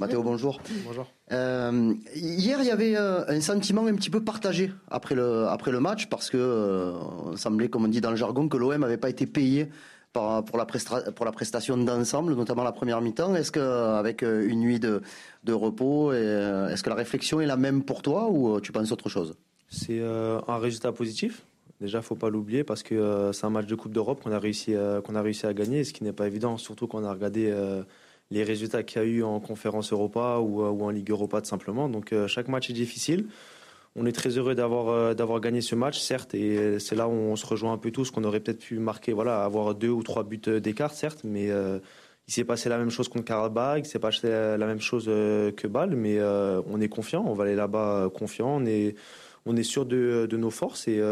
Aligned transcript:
Mathéo, 0.00 0.22
bonjour. 0.22 0.58
Bonjour. 0.86 1.06
Euh, 1.30 1.92
hier, 2.14 2.58
il 2.60 2.66
y 2.66 2.70
avait 2.70 2.96
euh, 2.96 3.22
un 3.28 3.40
sentiment 3.42 3.86
un 3.86 3.94
petit 3.94 4.08
peu 4.08 4.24
partagé 4.24 4.72
après 4.88 5.14
le, 5.14 5.46
après 5.46 5.70
le 5.70 5.78
match 5.78 6.08
parce 6.08 6.30
que 6.30 6.38
euh, 6.38 6.92
on 7.26 7.36
semblait, 7.36 7.68
comme 7.68 7.84
on 7.84 7.88
dit 7.88 8.00
dans 8.00 8.08
le 8.08 8.16
jargon, 8.16 8.48
que 8.48 8.56
l'OM 8.56 8.80
n'avait 8.80 8.96
pas 8.96 9.10
été 9.10 9.26
payé 9.26 9.68
par, 10.14 10.42
pour, 10.42 10.56
la 10.56 10.64
pour 10.64 11.26
la 11.26 11.32
prestation 11.32 11.76
d'ensemble, 11.76 12.34
notamment 12.34 12.64
la 12.64 12.72
première 12.72 13.02
mi-temps. 13.02 13.34
Est-ce 13.34 13.52
qu'avec 13.52 14.22
une 14.22 14.60
nuit 14.60 14.80
de, 14.80 15.02
de 15.44 15.52
repos, 15.52 16.14
est-ce 16.14 16.82
que 16.82 16.88
la 16.88 16.96
réflexion 16.96 17.42
est 17.42 17.46
la 17.46 17.58
même 17.58 17.82
pour 17.82 18.00
toi 18.00 18.30
ou 18.30 18.58
tu 18.60 18.72
penses 18.72 18.92
autre 18.92 19.10
chose? 19.10 19.34
C'est 19.68 20.00
un 20.00 20.58
résultat 20.58 20.92
positif. 20.92 21.44
Déjà, 21.78 22.00
faut 22.00 22.16
pas 22.16 22.30
l'oublier 22.30 22.64
parce 22.64 22.82
que 22.82 23.30
c'est 23.32 23.44
un 23.44 23.50
match 23.50 23.66
de 23.66 23.74
Coupe 23.74 23.92
d'Europe 23.92 24.22
qu'on 24.22 24.32
a 24.32 24.38
réussi 24.38 24.74
qu'on 25.04 25.14
a 25.14 25.22
réussi 25.22 25.46
à 25.46 25.52
gagner, 25.52 25.84
ce 25.84 25.92
qui 25.92 26.04
n'est 26.04 26.14
pas 26.14 26.26
évident, 26.26 26.56
surtout 26.56 26.86
qu'on 26.86 27.04
a 27.04 27.12
regardé 27.12 27.54
les 28.30 28.44
résultats 28.44 28.82
qu'il 28.82 29.02
y 29.02 29.04
a 29.04 29.08
eu 29.08 29.22
en 29.22 29.40
conférence 29.40 29.92
Europa 29.92 30.38
ou, 30.38 30.62
euh, 30.62 30.70
en 30.70 30.90
Ligue 30.90 31.10
Europa 31.10 31.40
tout 31.40 31.48
simplement. 31.48 31.88
Donc 31.88 32.12
euh, 32.12 32.26
chaque 32.28 32.48
match 32.48 32.70
est 32.70 32.74
difficile. 32.74 33.26
On 33.96 34.06
est 34.06 34.12
très 34.12 34.30
heureux 34.30 34.54
d'avoir 34.54 34.88
euh, 34.88 35.14
d'avoir 35.14 35.40
gagné 35.40 35.60
ce 35.60 35.74
match, 35.74 35.98
certes, 35.98 36.34
et 36.34 36.78
c'est 36.78 36.94
là 36.94 37.08
où 37.08 37.12
on 37.12 37.36
se 37.36 37.44
rejoint 37.44 37.72
un 37.72 37.78
peu 37.78 37.90
tous, 37.90 38.10
qu'on 38.10 38.22
aurait 38.24 38.40
peut-être 38.40 38.60
pu 38.60 38.78
marquer, 38.78 39.12
voilà, 39.12 39.42
avoir 39.42 39.74
deux 39.74 39.88
ou 39.88 40.02
trois 40.02 40.22
buts 40.22 40.40
d'écart, 40.62 40.92
certes, 40.92 41.22
mais 41.24 41.48
il 42.28 42.32
s'est 42.32 42.44
passé 42.44 42.68
la 42.68 42.78
même 42.78 42.90
chose 42.90 43.08
contre 43.08 43.24
Karabakh, 43.24 43.84
il 43.84 43.88
s'est 43.88 43.98
passé 43.98 44.28
la 44.28 44.66
même 44.66 44.80
chose 44.80 45.06
que 45.06 45.66
Bâle, 45.66 45.96
mais 45.96 46.20
on 46.22 46.80
est 46.80 46.88
confiant, 46.88 47.24
on 47.26 47.34
va 47.34 47.44
aller 47.44 47.56
là-bas 47.56 48.10
confiant, 48.14 48.58
on 48.58 48.64
est 48.64 48.94
on 49.46 49.56
est 49.56 49.64
sûr 49.64 49.86
de, 49.86 50.28
de 50.30 50.36
nos 50.36 50.50
forces 50.50 50.86
et 50.86 51.02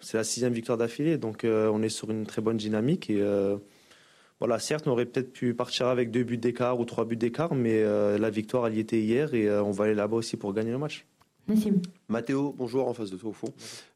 c'est 0.00 0.18
la 0.18 0.24
sixième 0.24 0.52
victoire 0.52 0.76
d'affilée, 0.76 1.16
donc 1.16 1.46
on 1.46 1.82
est 1.82 1.88
sur 1.88 2.10
une 2.10 2.26
très 2.26 2.42
bonne 2.42 2.58
dynamique 2.58 3.08
et 3.08 3.24
voilà, 4.40 4.58
certes, 4.58 4.86
on 4.86 4.92
aurait 4.92 5.04
peut-être 5.04 5.32
pu 5.32 5.52
partir 5.52 5.88
avec 5.88 6.10
deux 6.10 6.24
buts 6.24 6.38
d'écart 6.38 6.80
ou 6.80 6.86
trois 6.86 7.04
buts 7.04 7.16
d'écart, 7.16 7.54
mais 7.54 7.82
euh, 7.82 8.16
la 8.16 8.30
victoire, 8.30 8.66
elle 8.66 8.74
y 8.74 8.80
était 8.80 8.98
hier 8.98 9.34
et 9.34 9.46
euh, 9.46 9.62
on 9.62 9.70
va 9.70 9.84
aller 9.84 9.94
là-bas 9.94 10.16
aussi 10.16 10.38
pour 10.38 10.54
gagner 10.54 10.70
le 10.70 10.78
match. 10.78 11.06
Mathéo, 12.08 12.54
bonjour, 12.56 12.88
en 12.88 12.94
face 12.94 13.10
de 13.10 13.18
toi 13.18 13.30
au 13.30 13.34
fond. 13.34 13.52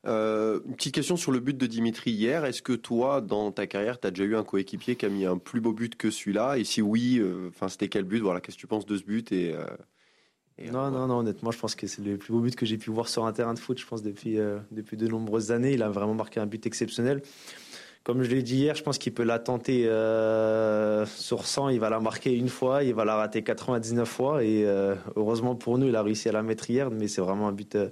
Euh, 0.06 0.60
une 0.66 0.74
petite 0.74 0.94
question 0.94 1.16
sur 1.16 1.32
le 1.32 1.40
but 1.40 1.56
de 1.56 1.66
Dimitri 1.66 2.10
hier. 2.10 2.44
Est-ce 2.44 2.60
que 2.60 2.74
toi, 2.74 3.22
dans 3.22 3.52
ta 3.52 3.66
carrière, 3.66 3.98
tu 3.98 4.06
as 4.06 4.10
déjà 4.10 4.24
eu 4.24 4.36
un 4.36 4.44
coéquipier 4.44 4.96
qui 4.96 5.06
a 5.06 5.08
mis 5.08 5.24
un 5.24 5.38
plus 5.38 5.62
beau 5.62 5.72
but 5.72 5.96
que 5.96 6.10
celui-là? 6.10 6.58
Et 6.58 6.64
si 6.64 6.82
oui, 6.82 7.22
enfin 7.48 7.68
c'était 7.68 7.88
quel 7.88 8.02
but? 8.02 8.18
Voilà, 8.18 8.40
qu'est-ce 8.40 8.56
que 8.56 8.60
tu 8.60 8.66
penses 8.66 8.86
de 8.86 8.96
ce 8.96 9.04
but 9.04 9.32
et, 9.32 9.54
non, 10.70 10.90
non, 10.90 11.06
non, 11.06 11.18
honnêtement, 11.18 11.52
je 11.52 11.58
pense 11.58 11.74
que 11.74 11.86
c'est 11.86 12.02
le 12.02 12.16
plus 12.16 12.32
beau 12.32 12.40
but 12.40 12.54
que 12.54 12.66
j'ai 12.66 12.76
pu 12.76 12.90
voir 12.90 13.08
sur 13.08 13.24
un 13.24 13.32
terrain 13.32 13.54
de 13.54 13.58
foot, 13.58 13.78
je 13.78 13.86
pense, 13.86 14.02
depuis, 14.02 14.36
depuis 14.72 14.96
de 14.96 15.06
nombreuses 15.06 15.52
années. 15.52 15.72
Il 15.72 15.82
a 15.82 15.90
vraiment 15.90 16.14
marqué 16.14 16.40
un 16.40 16.46
but 16.46 16.66
exceptionnel 16.66 17.22
comme 18.04 18.22
je 18.22 18.30
l'ai 18.30 18.42
dit 18.42 18.56
hier, 18.56 18.74
je 18.74 18.82
pense 18.82 18.98
qu'il 18.98 19.14
peut 19.14 19.24
la 19.24 19.38
tenter 19.38 19.86
euh, 19.88 21.06
sur 21.06 21.46
100, 21.46 21.70
il 21.70 21.80
va 21.80 21.88
la 21.88 22.00
marquer 22.00 22.36
une 22.36 22.50
fois, 22.50 22.84
il 22.84 22.94
va 22.94 23.06
la 23.06 23.16
rater 23.16 23.42
99 23.42 24.06
fois 24.06 24.44
et 24.44 24.64
euh, 24.66 24.94
heureusement 25.16 25.54
pour 25.54 25.78
nous, 25.78 25.88
il 25.88 25.96
a 25.96 26.02
réussi 26.02 26.28
à 26.28 26.32
la 26.32 26.42
mettre 26.42 26.68
hier, 26.68 26.90
mais 26.90 27.08
c'est 27.08 27.22
vraiment 27.22 27.48
un 27.48 27.52
but 27.52 27.74
euh, 27.74 27.88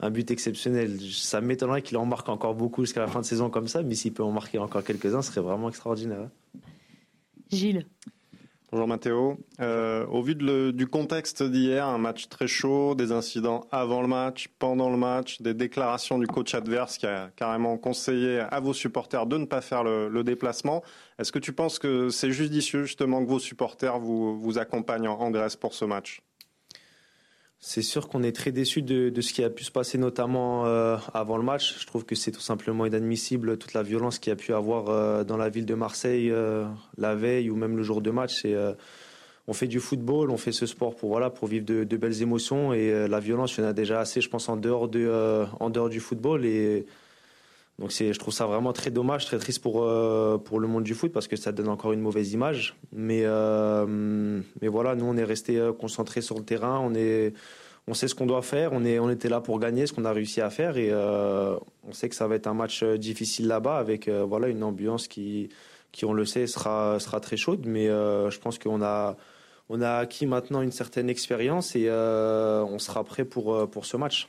un 0.00 0.10
but 0.10 0.30
exceptionnel. 0.30 0.98
Ça 1.12 1.40
m'étonnerait 1.40 1.80
qu'il 1.80 1.96
en 1.96 2.04
marque 2.04 2.28
encore 2.28 2.54
beaucoup 2.54 2.82
jusqu'à 2.82 3.00
la 3.00 3.06
fin 3.06 3.20
de 3.20 3.24
saison 3.24 3.48
comme 3.48 3.66
ça, 3.66 3.82
mais 3.82 3.94
s'il 3.94 4.12
peut 4.12 4.22
en 4.22 4.32
marquer 4.32 4.58
encore 4.58 4.84
quelques-uns, 4.84 5.22
ce 5.22 5.32
serait 5.32 5.40
vraiment 5.40 5.70
extraordinaire. 5.70 6.28
Gilles 7.50 7.86
Bonjour 8.74 8.88
Mathéo. 8.88 9.36
Euh, 9.60 10.04
au 10.06 10.20
vu 10.20 10.34
du 10.34 10.88
contexte 10.88 11.44
d'hier, 11.44 11.86
un 11.86 11.98
match 11.98 12.28
très 12.28 12.48
chaud, 12.48 12.96
des 12.96 13.12
incidents 13.12 13.68
avant 13.70 14.02
le 14.02 14.08
match, 14.08 14.48
pendant 14.58 14.90
le 14.90 14.96
match, 14.96 15.40
des 15.40 15.54
déclarations 15.54 16.18
du 16.18 16.26
coach 16.26 16.56
adverse 16.56 16.98
qui 16.98 17.06
a 17.06 17.30
carrément 17.36 17.78
conseillé 17.78 18.40
à 18.40 18.58
vos 18.58 18.72
supporters 18.72 19.26
de 19.26 19.38
ne 19.38 19.44
pas 19.44 19.60
faire 19.60 19.84
le, 19.84 20.24
déplacement, 20.24 20.82
est-ce 21.20 21.30
que 21.30 21.38
tu 21.38 21.52
penses 21.52 21.78
que 21.78 22.08
c'est 22.08 22.32
judicieux 22.32 22.82
justement 22.82 23.24
que 23.24 23.28
vos 23.28 23.38
supporters 23.38 24.00
vous, 24.00 24.36
vous 24.36 24.58
accompagnent 24.58 25.06
en 25.06 25.30
Grèce 25.30 25.54
pour 25.54 25.72
ce 25.72 25.84
match? 25.84 26.20
C'est 27.60 27.82
sûr 27.82 28.08
qu'on 28.08 28.22
est 28.22 28.32
très 28.32 28.52
déçu 28.52 28.82
de, 28.82 29.20
ce 29.20 29.32
qui 29.32 29.42
a 29.42 29.50
pu 29.50 29.64
se 29.64 29.70
passer, 29.70 29.96
notamment 29.96 30.66
euh, 30.66 30.96
avant 31.14 31.36
le 31.38 31.42
match. 31.42 31.80
Je 31.80 31.86
trouve 31.86 32.04
que 32.04 32.14
c'est 32.14 32.30
tout 32.30 32.40
simplement 32.40 32.84
inadmissible 32.84 33.56
toute 33.56 33.72
la 33.72 33.82
violence 33.82 34.18
qu'il 34.18 34.30
y 34.30 34.34
a 34.34 34.36
pu 34.36 34.52
avoir 34.52 34.90
euh, 34.90 35.24
dans 35.24 35.38
la 35.38 35.48
ville 35.48 35.64
de 35.64 35.74
Marseille 35.74 36.30
euh, 36.30 36.66
la 36.98 37.14
veille 37.14 37.48
ou 37.48 37.56
même 37.56 37.76
le 37.76 37.82
jour 37.82 38.02
de 38.02 38.10
match. 38.10 38.46
on 39.46 39.52
fait 39.52 39.66
du 39.66 39.80
football, 39.80 40.30
on 40.30 40.36
fait 40.36 40.52
ce 40.52 40.66
sport 40.66 40.94
pour 40.94 41.18
pour 41.34 41.48
vivre 41.48 41.64
de, 41.64 41.96
belles 41.96 42.22
émotions 42.22 42.74
et 42.74 43.08
la 43.08 43.20
violence, 43.20 43.56
il 43.56 43.62
y 43.62 43.64
en 43.64 43.68
a 43.70 43.72
déjà 43.72 44.00
assez, 44.00 44.20
je 44.20 44.28
pense, 44.28 44.48
en 44.48 44.56
dehors 44.56 44.88
du 44.88 46.00
football 46.00 46.44
donc 47.78 47.90
c'est, 47.90 48.12
je 48.12 48.18
trouve 48.18 48.32
ça 48.32 48.46
vraiment 48.46 48.72
très 48.72 48.90
dommage, 48.90 49.26
très 49.26 49.38
triste 49.38 49.60
pour 49.60 49.82
euh, 49.82 50.38
pour 50.38 50.60
le 50.60 50.68
monde 50.68 50.84
du 50.84 50.94
foot 50.94 51.12
parce 51.12 51.26
que 51.26 51.34
ça 51.34 51.50
donne 51.50 51.68
encore 51.68 51.92
une 51.92 52.00
mauvaise 52.00 52.32
image. 52.32 52.76
Mais 52.92 53.22
euh, 53.24 54.40
mais 54.62 54.68
voilà, 54.68 54.94
nous 54.94 55.06
on 55.06 55.16
est 55.16 55.24
resté 55.24 55.58
euh, 55.58 55.72
concentrés 55.72 56.20
sur 56.20 56.38
le 56.38 56.44
terrain, 56.44 56.78
on 56.78 56.94
est 56.94 57.34
on 57.88 57.94
sait 57.94 58.06
ce 58.06 58.14
qu'on 58.14 58.26
doit 58.26 58.42
faire, 58.42 58.72
on 58.72 58.84
est 58.84 59.00
on 59.00 59.10
était 59.10 59.28
là 59.28 59.40
pour 59.40 59.58
gagner, 59.58 59.86
ce 59.86 59.92
qu'on 59.92 60.04
a 60.04 60.12
réussi 60.12 60.40
à 60.40 60.50
faire 60.50 60.76
et 60.78 60.92
on 60.94 61.92
sait 61.92 62.08
que 62.08 62.14
ça 62.14 62.28
va 62.28 62.36
être 62.36 62.46
un 62.46 62.54
match 62.54 62.84
difficile 62.84 63.48
là-bas 63.48 63.76
avec 63.78 64.08
voilà 64.08 64.48
une 64.48 64.62
ambiance 64.62 65.08
qui 65.08 65.50
qui 65.92 66.04
on 66.04 66.12
le 66.12 66.24
sait 66.24 66.46
sera 66.46 66.98
sera 67.00 67.20
très 67.20 67.36
chaude. 67.36 67.66
Mais 67.66 67.86
je 67.88 68.38
pense 68.38 68.58
qu'on 68.58 68.82
a 68.82 69.16
on 69.68 69.82
a 69.82 69.96
acquis 69.96 70.26
maintenant 70.26 70.62
une 70.62 70.72
certaine 70.72 71.10
expérience 71.10 71.76
et 71.76 71.90
on 71.90 72.78
sera 72.78 73.04
prêt 73.04 73.24
pour 73.24 73.68
pour 73.68 73.84
ce 73.84 73.96
match 73.96 74.28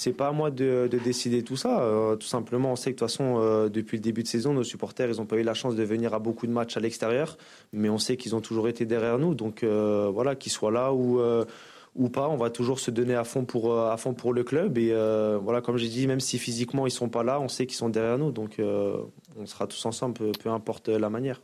c'est 0.00 0.14
pas 0.14 0.28
à 0.28 0.32
moi 0.32 0.50
de, 0.50 0.88
décider 1.04 1.42
tout 1.42 1.56
ça. 1.56 1.82
Euh, 1.82 2.16
tout 2.16 2.26
simplement, 2.26 2.72
on 2.72 2.76
sait 2.76 2.92
que 2.92 2.94
de 2.94 3.00
toute 3.00 3.10
façon, 3.10 3.36
euh, 3.38 3.68
depuis 3.68 3.98
le 3.98 4.02
début 4.02 4.22
de 4.22 4.28
saison, 4.28 4.54
nos 4.54 4.64
supporters, 4.64 5.10
ils 5.10 5.18
n'ont 5.18 5.26
pas 5.26 5.36
eu 5.36 5.42
la 5.42 5.52
chance 5.52 5.76
de 5.76 5.82
venir 5.82 6.14
à 6.14 6.18
beaucoup 6.18 6.46
de 6.46 6.52
matchs 6.52 6.78
à 6.78 6.80
l'extérieur, 6.80 7.36
mais 7.74 7.90
on 7.90 7.98
sait 7.98 8.16
qu'ils 8.16 8.34
ont 8.34 8.40
toujours 8.40 8.66
été 8.66 8.86
derrière 8.86 9.18
nous. 9.18 9.34
Donc 9.34 9.62
euh, 9.62 10.08
voilà, 10.10 10.36
qu'ils 10.36 10.52
soient 10.52 10.70
là 10.70 10.94
ou 10.94 12.08
pas, 12.08 12.30
on 12.30 12.36
va 12.38 12.48
toujours 12.48 12.80
se 12.80 12.90
donner 12.90 13.14
à 13.14 13.24
fond 13.24 13.44
pour 13.44 14.32
le 14.32 14.42
club. 14.42 14.78
Et 14.78 14.94
voilà, 15.42 15.60
comme 15.60 15.76
j'ai 15.76 15.88
dit, 15.88 16.06
même 16.06 16.20
si 16.20 16.38
physiquement 16.38 16.86
ils 16.86 16.90
sont 16.90 17.10
pas 17.10 17.22
là, 17.22 17.38
on 17.38 17.48
sait 17.48 17.66
qu'ils 17.66 17.76
sont 17.76 17.90
derrière 17.90 18.16
nous. 18.16 18.32
Donc 18.32 18.56
on 18.58 19.44
sera 19.44 19.66
tous 19.66 19.84
ensemble, 19.84 20.32
peu 20.42 20.48
importe 20.48 20.88
la 20.88 21.10
manière. 21.10 21.42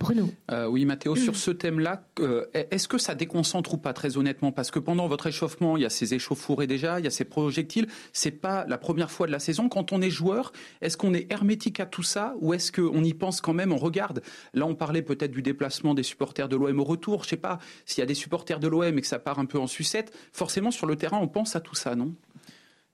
Bruno. 0.00 0.30
Euh, 0.50 0.66
oui, 0.66 0.86
Mathéo, 0.86 1.14
sur 1.14 1.36
ce 1.36 1.50
thème-là, 1.50 2.02
euh, 2.20 2.46
est-ce 2.54 2.88
que 2.88 2.96
ça 2.96 3.14
déconcentre 3.14 3.74
ou 3.74 3.76
pas, 3.76 3.92
très 3.92 4.16
honnêtement? 4.16 4.50
Parce 4.50 4.70
que 4.70 4.78
pendant 4.78 5.06
votre 5.08 5.26
échauffement, 5.26 5.76
il 5.76 5.82
y 5.82 5.86
a 5.86 5.90
ces 5.90 6.14
échauffourées 6.14 6.66
déjà, 6.66 6.98
il 6.98 7.04
y 7.04 7.06
a 7.06 7.10
ces 7.10 7.26
projectiles. 7.26 7.86
C'est 8.14 8.30
pas 8.30 8.64
la 8.66 8.78
première 8.78 9.10
fois 9.10 9.26
de 9.26 9.32
la 9.32 9.38
saison. 9.38 9.68
Quand 9.68 9.92
on 9.92 10.00
est 10.00 10.08
joueur, 10.08 10.52
est-ce 10.80 10.96
qu'on 10.96 11.12
est 11.12 11.30
hermétique 11.30 11.80
à 11.80 11.86
tout 11.86 12.02
ça 12.02 12.34
ou 12.40 12.54
est-ce 12.54 12.72
qu'on 12.72 13.04
y 13.04 13.12
pense 13.12 13.42
quand 13.42 13.52
même 13.52 13.72
On 13.72 13.76
regarde? 13.76 14.22
Là, 14.54 14.64
on 14.64 14.74
parlait 14.74 15.02
peut-être 15.02 15.32
du 15.32 15.42
déplacement 15.42 15.92
des 15.92 16.02
supporters 16.02 16.48
de 16.48 16.56
l'OM 16.56 16.80
au 16.80 16.84
retour. 16.84 17.24
Je 17.24 17.28
sais 17.28 17.36
pas 17.36 17.58
s'il 17.84 18.00
y 18.00 18.02
a 18.02 18.06
des 18.06 18.14
supporters 18.14 18.58
de 18.58 18.68
l'OM 18.68 18.96
et 18.96 19.02
que 19.02 19.06
ça 19.06 19.18
part 19.18 19.38
un 19.38 19.44
peu 19.44 19.58
en 19.58 19.66
sucette. 19.66 20.16
Forcément, 20.32 20.70
sur 20.70 20.86
le 20.86 20.96
terrain, 20.96 21.18
on 21.18 21.28
pense 21.28 21.56
à 21.56 21.60
tout 21.60 21.74
ça, 21.74 21.94
non? 21.94 22.14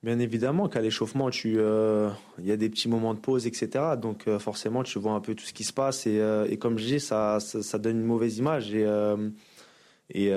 Bien 0.03 0.19
évidemment 0.19 0.69
qu'à 0.69 0.79
l'échauffement, 0.79 1.29
euh, 1.45 2.11
il 2.37 2.45
y 2.45 2.51
a 2.51 2.57
des 2.57 2.69
petits 2.69 2.87
moments 2.87 3.15
de 3.15 3.19
pause, 3.19 3.47
etc. 3.47 3.95
Donc 3.99 4.27
euh, 4.27 4.37
forcément, 4.37 4.83
tu 4.83 4.99
vois 4.99 5.13
un 5.13 5.21
peu 5.21 5.33
tout 5.33 5.43
ce 5.43 5.53
qui 5.53 5.63
se 5.63 5.73
passe 5.73 6.05
et, 6.05 6.19
euh, 6.19 6.55
comme 6.57 6.77
je 6.77 6.85
dis, 6.85 6.99
ça, 6.99 7.39
donne 7.79 7.97
une 7.97 8.05
mauvaise 8.05 8.37
image 8.37 8.73
et 8.73 10.29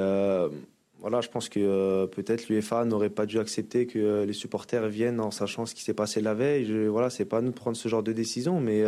voilà, 1.03 1.23
je 1.23 1.29
pense 1.29 1.49
que 1.49 2.05
peut-être 2.07 2.49
l'UEFA 2.49 2.85
n'aurait 2.85 3.09
pas 3.09 3.25
dû 3.25 3.39
accepter 3.39 3.87
que 3.87 4.25
les 4.25 4.35
supporters 4.35 4.87
viennent 4.89 5.19
en 5.19 5.31
sachant 5.31 5.65
ce 5.65 5.75
qui 5.75 5.83
s'est 5.83 5.95
passé 5.95 6.21
la 6.21 6.35
veille. 6.35 6.67
Je, 6.67 6.89
voilà, 6.89 7.09
c'est 7.09 7.25
pas 7.25 7.41
nous 7.41 7.51
de 7.51 7.55
prendre 7.55 7.77
ce 7.77 7.89
genre 7.89 8.03
de 8.03 8.13
décision, 8.13 8.61
mais 8.61 8.83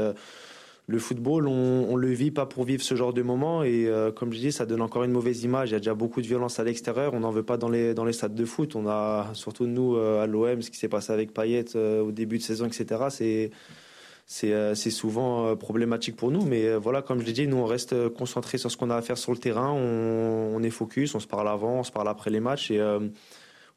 le 0.88 0.98
football, 0.98 1.46
on, 1.46 1.86
on, 1.90 1.96
le 1.96 2.08
vit 2.08 2.32
pas 2.32 2.44
pour 2.46 2.64
vivre 2.64 2.82
ce 2.82 2.96
genre 2.96 3.12
de 3.12 3.22
moment 3.22 3.62
et 3.62 3.86
euh, 3.86 4.10
comme 4.10 4.32
je 4.32 4.38
dis, 4.38 4.52
ça 4.52 4.66
donne 4.66 4.82
encore 4.82 5.04
une 5.04 5.12
mauvaise 5.12 5.44
image. 5.44 5.70
Il 5.70 5.72
y 5.72 5.76
a 5.76 5.78
déjà 5.78 5.94
beaucoup 5.94 6.20
de 6.20 6.26
violence 6.26 6.58
à 6.58 6.64
l'extérieur. 6.64 7.14
On 7.14 7.20
n'en 7.20 7.30
veut 7.30 7.44
pas 7.44 7.56
dans 7.56 7.68
les 7.68 7.94
dans 7.94 8.04
les 8.04 8.12
stades 8.12 8.34
de 8.34 8.44
foot. 8.44 8.74
On 8.74 8.88
a 8.88 9.30
surtout 9.34 9.66
nous 9.66 9.96
euh, 9.96 10.22
à 10.22 10.26
l'OM, 10.26 10.60
ce 10.60 10.70
qui 10.70 10.78
s'est 10.78 10.88
passé 10.88 11.12
avec 11.12 11.32
Payet 11.32 11.76
euh, 11.76 12.02
au 12.02 12.10
début 12.10 12.38
de 12.38 12.42
saison, 12.42 12.66
etc. 12.66 12.86
C'est 13.08 13.50
c'est 14.26 14.90
souvent 14.90 15.54
problématique 15.56 16.16
pour 16.16 16.30
nous. 16.30 16.42
Mais 16.46 16.74
voilà, 16.76 17.02
comme 17.02 17.20
je 17.20 17.26
l'ai 17.26 17.32
dit, 17.32 17.46
nous 17.46 17.58
on 17.58 17.66
reste 17.66 18.08
concentré 18.10 18.56
sur 18.56 18.70
ce 18.70 18.78
qu'on 18.78 18.88
a 18.88 18.96
à 18.96 19.02
faire 19.02 19.18
sur 19.18 19.32
le 19.32 19.38
terrain. 19.38 19.70
On, 19.70 20.56
on 20.56 20.62
est 20.62 20.70
focus, 20.70 21.14
on 21.14 21.20
se 21.20 21.26
parle 21.26 21.48
avant, 21.48 21.80
on 21.80 21.82
se 21.82 21.92
parle 21.92 22.08
après 22.08 22.30
les 22.30 22.40
matchs 22.40 22.70
et 22.70 22.80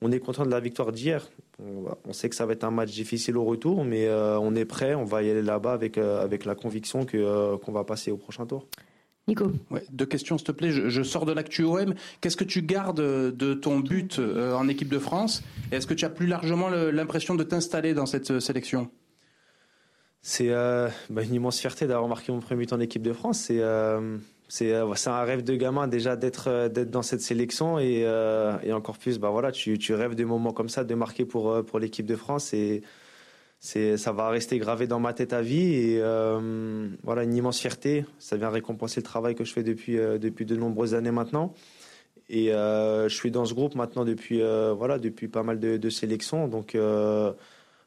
on 0.01 0.11
est 0.11 0.19
content 0.19 0.45
de 0.45 0.51
la 0.51 0.59
victoire 0.59 0.91
d'hier. 0.91 1.27
On, 1.59 2.13
sait 2.13 2.29
que 2.29 2.35
ça 2.35 2.45
va 2.45 2.53
être 2.53 2.63
un 2.63 2.71
match 2.71 2.91
difficile 2.91 3.37
au 3.37 3.45
retour, 3.45 3.85
mais 3.85 4.07
euh, 4.07 4.37
on 4.39 4.55
est 4.55 4.65
prêt, 4.65 4.93
on 4.93 5.05
va 5.05 5.23
y 5.23 5.29
aller 5.29 5.41
là-bas 5.41 5.73
avec, 5.73 5.97
euh, 5.97 6.21
avec 6.21 6.45
la 6.45 6.53
conviction 6.53 7.05
que, 7.05 7.17
euh, 7.17 7.57
qu'on 7.57 7.71
va 7.71 7.83
passer 7.83 8.11
au 8.11 8.17
prochain 8.17 8.45
tour. 8.45 8.67
Nico. 9.27 9.51
deux 9.89 10.05
questions, 10.05 10.37
s'il 10.37 10.45
te 10.45 10.51
plaît. 10.51 10.69
Je, 10.71 11.01
sors 11.01 11.25
de 11.25 11.31
l'actu 11.31 11.63
OM. 11.63 11.95
Qu'est-ce 12.21 12.37
que 12.37 12.43
tu 12.43 12.61
gardes 12.61 13.01
de 13.01 13.53
ton 13.55 13.79
but 13.79 14.19
en 14.19 14.67
équipe 14.67 14.89
de 14.89 14.99
France? 14.99 15.41
Est-ce 15.71 15.87
que 15.87 15.95
tu 15.95 16.05
as 16.05 16.11
plus 16.11 16.27
largement 16.27 16.69
l'impression 16.69 17.33
de 17.33 17.43
t'installer 17.43 17.95
dans 17.95 18.05
cette 18.05 18.39
sélection? 18.39 18.91
C'est 20.21 20.49
bah, 21.09 21.23
une 21.23 21.33
immense 21.33 21.59
fierté 21.59 21.87
d'avoir 21.87 22.07
marqué 22.07 22.31
mon 22.31 22.39
premier 22.39 22.65
but 22.65 22.73
en 22.73 22.79
équipe 22.79 23.01
de 23.01 23.13
France. 23.13 23.39
C'est 23.39 23.61
euh, 23.61 24.17
c'est 24.47 24.73
un 24.73 25.23
rêve 25.23 25.43
de 25.43 25.55
gamin 25.55 25.87
déjà 25.87 26.15
d'être 26.15 26.49
euh, 26.49 26.69
dans 26.69 27.01
cette 27.01 27.21
sélection 27.21 27.79
et, 27.79 28.03
euh, 28.05 28.57
et 28.63 28.73
encore 28.73 28.97
plus 28.97 29.17
bah 29.17 29.29
voilà 29.29 29.51
tu, 29.51 29.77
tu 29.79 29.93
rêves 29.93 30.15
des 30.15 30.25
moments 30.25 30.53
comme 30.53 30.69
ça 30.69 30.83
de 30.83 30.93
marquer 30.95 31.25
pour 31.25 31.65
pour 31.65 31.79
l'équipe 31.79 32.05
de 32.05 32.15
France 32.15 32.53
et 32.53 32.83
c'est 33.65 33.97
ça 33.97 34.11
va 34.11 34.29
rester 34.29 34.59
gravé 34.59 34.85
dans 34.85 34.99
ma 34.99 35.13
tête 35.13 35.33
à 35.33 35.41
vie 35.41 35.73
et 35.73 35.99
euh, 35.99 36.87
voilà 37.01 37.23
une 37.23 37.33
immense 37.33 37.59
fierté. 37.59 38.05
Ça 38.19 38.37
vient 38.37 38.49
récompenser 38.49 38.99
le 38.99 39.05
travail 39.05 39.33
que 39.33 39.43
je 39.43 39.51
fais 39.53 39.63
depuis 39.63 39.97
euh, 39.97 40.19
depuis 40.19 40.45
de 40.45 40.55
nombreuses 40.55 40.93
années 40.93 41.09
maintenant. 41.09 41.53
Et 42.29 42.53
euh, 42.53 43.09
je 43.09 43.15
suis 43.15 43.31
dans 43.31 43.45
ce 43.45 43.55
groupe 43.55 43.73
maintenant 43.73 44.05
depuis 44.05 44.39
voilà 44.77 44.99
depuis 44.99 45.27
pas 45.27 45.41
mal 45.41 45.59
de, 45.59 45.77
de 45.77 45.89
sélections. 45.89 46.47
Donc 46.47 46.77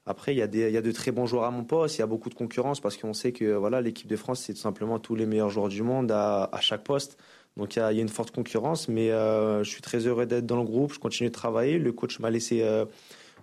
après 0.08 0.34
il 0.34 0.38
y 0.38 0.42
a 0.42 0.46
des 0.46 0.68
il 0.68 0.74
y 0.74 0.76
a 0.76 0.82
de 0.82 0.92
très 0.92 1.12
bons 1.12 1.26
joueurs 1.26 1.44
à 1.44 1.50
mon 1.50 1.64
poste. 1.64 1.98
Il 1.98 2.00
y 2.00 2.02
a 2.02 2.06
beaucoup 2.06 2.30
de 2.30 2.34
concurrence 2.34 2.80
parce 2.80 2.96
qu'on 2.96 3.14
sait 3.14 3.32
que 3.32 3.54
voilà 3.54 3.80
l'équipe 3.80 4.08
de 4.08 4.16
France 4.16 4.40
c'est 4.40 4.54
tout 4.54 4.60
simplement 4.60 4.98
tous 4.98 5.14
les 5.14 5.26
meilleurs 5.26 5.50
joueurs 5.50 5.68
du 5.68 5.82
monde 5.82 6.10
à, 6.10 6.48
à 6.52 6.60
chaque 6.60 6.84
poste. 6.84 7.18
Donc 7.56 7.76
il 7.76 7.80
y, 7.80 7.82
a, 7.82 7.92
une 7.92 8.08
forte 8.08 8.30
concurrence, 8.30 8.88
mais 8.88 9.08
je 9.08 9.68
suis 9.68 9.82
très 9.82 10.06
heureux 10.06 10.26
d'être 10.26 10.46
dans 10.46 10.58
le 10.58 10.62
groupe. 10.62 10.92
Je 10.92 11.00
continue 11.00 11.28
de 11.28 11.34
travailler. 11.34 11.78
Le 11.78 11.90
coach 11.90 12.20
m'a 12.20 12.30
laissé 12.30 12.62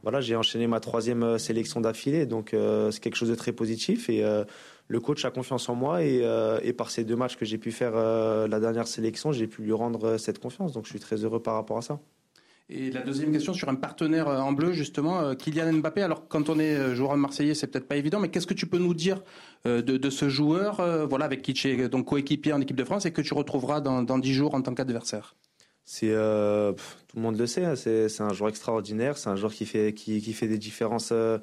voilà, 0.05 0.21
j'ai 0.21 0.35
enchaîné 0.35 0.67
ma 0.67 0.79
troisième 0.79 1.23
euh, 1.23 1.37
sélection 1.39 1.81
d'affilée, 1.81 2.27
donc 2.27 2.53
euh, 2.53 2.91
c'est 2.91 2.99
quelque 2.99 3.15
chose 3.15 3.29
de 3.29 3.33
très 3.33 3.53
positif. 3.53 4.07
Et 4.07 4.23
euh, 4.23 4.45
le 4.87 4.99
coach 4.99 5.25
a 5.25 5.31
confiance 5.31 5.67
en 5.67 5.73
moi 5.73 6.03
et, 6.03 6.21
et 6.61 6.73
par 6.73 6.91
ces 6.91 7.03
deux 7.03 7.15
matchs 7.15 7.37
que 7.37 7.43
j'ai 7.43 7.57
pu 7.57 7.71
faire 7.71 7.95
la 7.95 8.59
dernière 8.59 8.87
sélection, 8.87 9.31
j'ai 9.31 9.47
pu 9.47 9.63
lui 9.63 9.73
rendre 9.73 10.17
cette 10.17 10.37
confiance. 10.37 10.73
Donc 10.73 10.85
je 10.85 10.91
suis 10.91 10.99
très 10.99 11.15
heureux 11.23 11.41
par 11.41 11.55
rapport 11.55 11.79
à 11.79 11.81
ça. 11.81 11.99
Et 12.67 12.89
la 12.89 13.01
deuxième 13.01 13.31
question 13.31 13.53
sur 13.53 13.69
un 13.69 13.75
partenaire 13.75 14.27
en 14.27 14.51
bleu, 14.51 14.73
justement, 14.73 15.35
Kylian 15.35 15.71
Mbappé. 15.73 16.01
Alors, 16.01 16.27
quand 16.27 16.49
on 16.49 16.57
est 16.57 16.95
joueur 16.95 17.15
marseillais, 17.15 17.53
c'est 17.53 17.67
peut-être 17.67 17.87
pas 17.87 17.95
évident, 17.95 18.19
mais 18.19 18.29
qu'est-ce 18.29 18.47
que 18.47 18.55
tu 18.55 18.65
peux 18.65 18.79
nous 18.79 18.95
dire 18.95 19.21
de, 19.65 20.09
ce 20.09 20.29
joueur, 20.29 21.07
voilà, 21.07 21.25
avec 21.25 21.43
qui 21.43 21.53
tu 21.53 21.69
es 21.69 21.89
donc 21.89 22.05
coéquipier 22.05 22.53
en 22.53 22.61
équipe 22.61 22.75
de 22.75 22.83
France 22.83 23.05
et 23.05 23.11
que 23.11 23.21
tu 23.21 23.35
retrouveras 23.35 23.81
dans 23.81 24.17
dix 24.17 24.33
jours 24.33 24.55
en 24.55 24.63
tant 24.63 24.73
qu'adversaire? 24.73 25.35
C'est 25.85 26.09
euh, 26.09 26.73
tout 27.07 27.17
le 27.17 27.21
monde 27.21 27.37
le 27.37 27.45
sait, 27.45 27.63
hein, 27.63 27.75
c'est 27.75 28.21
un 28.21 28.33
joueur 28.33 28.49
extraordinaire, 28.49 29.19
c'est 29.19 29.29
un 29.29 29.35
joueur 29.35 29.53
qui 29.53 29.67
fait 29.67 29.93
qui, 29.93 30.33
fait 30.33 30.47
des 30.47 30.57
différences 30.57 31.11
euh, 31.11 31.37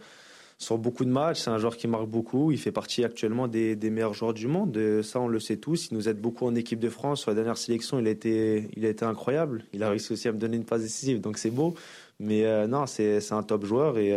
sur 0.62 0.78
beaucoup 0.78 1.04
de 1.04 1.10
matchs, 1.10 1.40
c'est 1.40 1.50
un 1.50 1.58
joueur 1.58 1.76
qui 1.76 1.88
marque 1.88 2.06
beaucoup, 2.06 2.52
il 2.52 2.58
fait 2.58 2.70
partie 2.70 3.04
actuellement 3.04 3.48
des, 3.48 3.74
des 3.74 3.90
meilleurs 3.90 4.14
joueurs 4.14 4.32
du 4.32 4.46
monde, 4.46 5.02
ça 5.02 5.18
on 5.20 5.26
le 5.26 5.40
sait 5.40 5.56
tous, 5.56 5.88
il 5.90 5.94
nous 5.94 6.08
aide 6.08 6.20
beaucoup 6.20 6.46
en 6.46 6.54
équipe 6.54 6.78
de 6.78 6.88
France, 6.88 7.20
sur 7.20 7.32
la 7.32 7.34
dernière 7.34 7.58
sélection, 7.58 7.98
il 7.98 8.06
a 8.06 8.10
été 8.10 8.68
il 8.76 8.86
a 8.86 8.88
été 8.88 9.04
incroyable, 9.04 9.64
il 9.72 9.82
a 9.82 9.90
réussi 9.90 10.12
aussi 10.12 10.28
à 10.28 10.32
me 10.32 10.38
donner 10.38 10.56
une 10.56 10.64
passe 10.64 10.82
décisive, 10.82 11.20
donc 11.20 11.36
c'est 11.36 11.50
beau, 11.50 11.74
mais 12.20 12.44
euh, 12.44 12.68
non, 12.68 12.86
c'est 12.86 13.20
c'est 13.20 13.34
un 13.34 13.42
top 13.42 13.64
joueur 13.64 13.98
et 13.98 14.16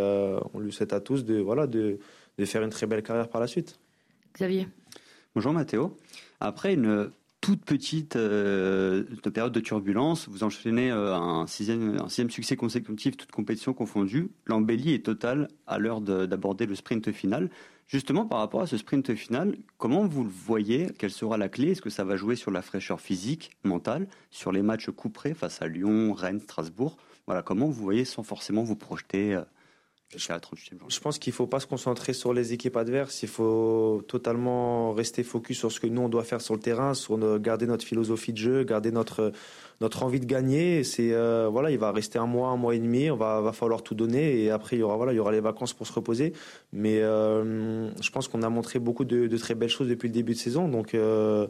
on 0.53 0.59
lui 0.59 0.71
souhaite 0.71 0.93
à 0.93 0.99
tous 0.99 1.25
de 1.25 1.39
voilà 1.39 1.65
de 1.65 1.97
de 2.37 2.45
faire 2.45 2.61
une 2.61 2.69
très 2.69 2.85
belle 2.85 3.01
carrière 3.01 3.27
par 3.27 3.41
la 3.41 3.47
suite. 3.47 3.79
Xavier. 4.35 4.67
Bonjour 5.33 5.51
Mathéo. 5.51 5.97
Après 6.39 6.73
une 6.75 7.09
toute 7.45 7.63
petite 7.63 8.15
euh, 8.15 9.03
période 9.31 9.53
de 9.53 9.59
turbulence. 9.59 10.27
Vous 10.27 10.43
enchaînez 10.43 10.89
euh, 10.89 11.13
un, 11.13 11.45
sixième, 11.45 12.31
succès 12.31 12.55
consécutif, 12.55 13.17
toute 13.17 13.29
compétition 13.29 13.71
confondue. 13.71 14.31
L'embellie 14.47 14.95
est 14.95 15.05
totale 15.05 15.49
à 15.67 15.77
l'heure 15.77 16.01
d'aborder 16.01 16.65
le 16.65 16.73
sprint 16.73 17.11
final. 17.11 17.51
Justement, 17.85 18.25
par 18.25 18.39
rapport 18.39 18.63
à 18.63 18.65
ce 18.65 18.77
sprint 18.77 19.13
final, 19.13 19.57
comment 19.77 20.07
vous 20.07 20.23
le 20.23 20.29
voyez? 20.31 20.87
Quelle 20.97 21.11
sera 21.11 21.37
la 21.37 21.47
clé? 21.47 21.73
Est-ce 21.73 21.83
que 21.83 21.91
ça 21.91 22.03
va 22.03 22.15
jouer 22.15 22.35
sur 22.35 22.49
la 22.49 22.63
fraîcheur 22.63 22.99
physique, 22.99 23.51
mentale, 23.63 24.07
sur 24.31 24.51
les 24.51 24.63
matchs 24.63 24.89
couperés 24.89 25.35
face 25.35 25.61
à 25.61 25.67
Lyon, 25.67 26.13
Rennes, 26.13 26.39
Strasbourg? 26.39 26.97
Voilà, 27.27 27.43
comment 27.43 27.67
vous 27.67 27.83
voyez 27.83 28.05
sans 28.05 28.23
forcément 28.23 28.63
vous 28.63 28.75
projeter 28.75 29.35
euh, 29.35 29.43
je 30.15 30.99
pense 30.99 31.19
qu'il 31.19 31.31
ne 31.31 31.35
faut 31.35 31.47
pas 31.47 31.59
se 31.59 31.67
concentrer 31.67 32.13
sur 32.13 32.33
les 32.33 32.53
équipes 32.53 32.77
adverses. 32.77 33.23
Il 33.23 33.29
faut 33.29 34.03
totalement 34.07 34.93
rester 34.93 35.23
focus 35.23 35.57
sur 35.57 35.71
ce 35.71 35.79
que 35.79 35.87
nous 35.87 36.01
on 36.01 36.09
doit 36.09 36.23
faire 36.23 36.41
sur 36.41 36.53
le 36.53 36.59
terrain, 36.59 36.93
sur 36.93 37.17
garder 37.39 37.65
notre 37.65 37.83
philosophie 37.83 38.31
de 38.31 38.37
jeu, 38.37 38.63
garder 38.63 38.91
notre 38.91 39.31
notre 39.81 40.03
envie 40.03 40.19
de 40.19 40.25
gagner. 40.25 40.83
Euh, 40.99 41.49
voilà, 41.51 41.71
il 41.71 41.77
va 41.77 41.91
rester 41.91 42.19
un 42.19 42.27
mois, 42.27 42.49
un 42.49 42.55
mois 42.55 42.75
et 42.75 42.79
demi. 42.79 43.09
On 43.09 43.17
va 43.17 43.41
va 43.41 43.51
falloir 43.51 43.81
tout 43.83 43.95
donner 43.95 44.43
et 44.43 44.51
après 44.51 44.77
il 44.77 44.79
y 44.79 44.83
aura 44.83 44.95
voilà, 44.95 45.11
il 45.11 45.15
y 45.15 45.19
aura 45.19 45.31
les 45.31 45.41
vacances 45.41 45.73
pour 45.73 45.87
se 45.87 45.93
reposer. 45.93 46.33
Mais 46.71 46.99
euh, 47.01 47.89
je 48.01 48.09
pense 48.11 48.27
qu'on 48.27 48.43
a 48.43 48.49
montré 48.49 48.79
beaucoup 48.79 49.05
de, 49.05 49.27
de, 49.27 49.37
très 49.37 49.55
belles 49.55 49.69
choses 49.69 49.87
depuis 49.87 50.07
le 50.07 50.13
début 50.13 50.33
de 50.33 50.39
saison. 50.39 50.69
Donc 50.69 50.93
euh, 50.93 51.47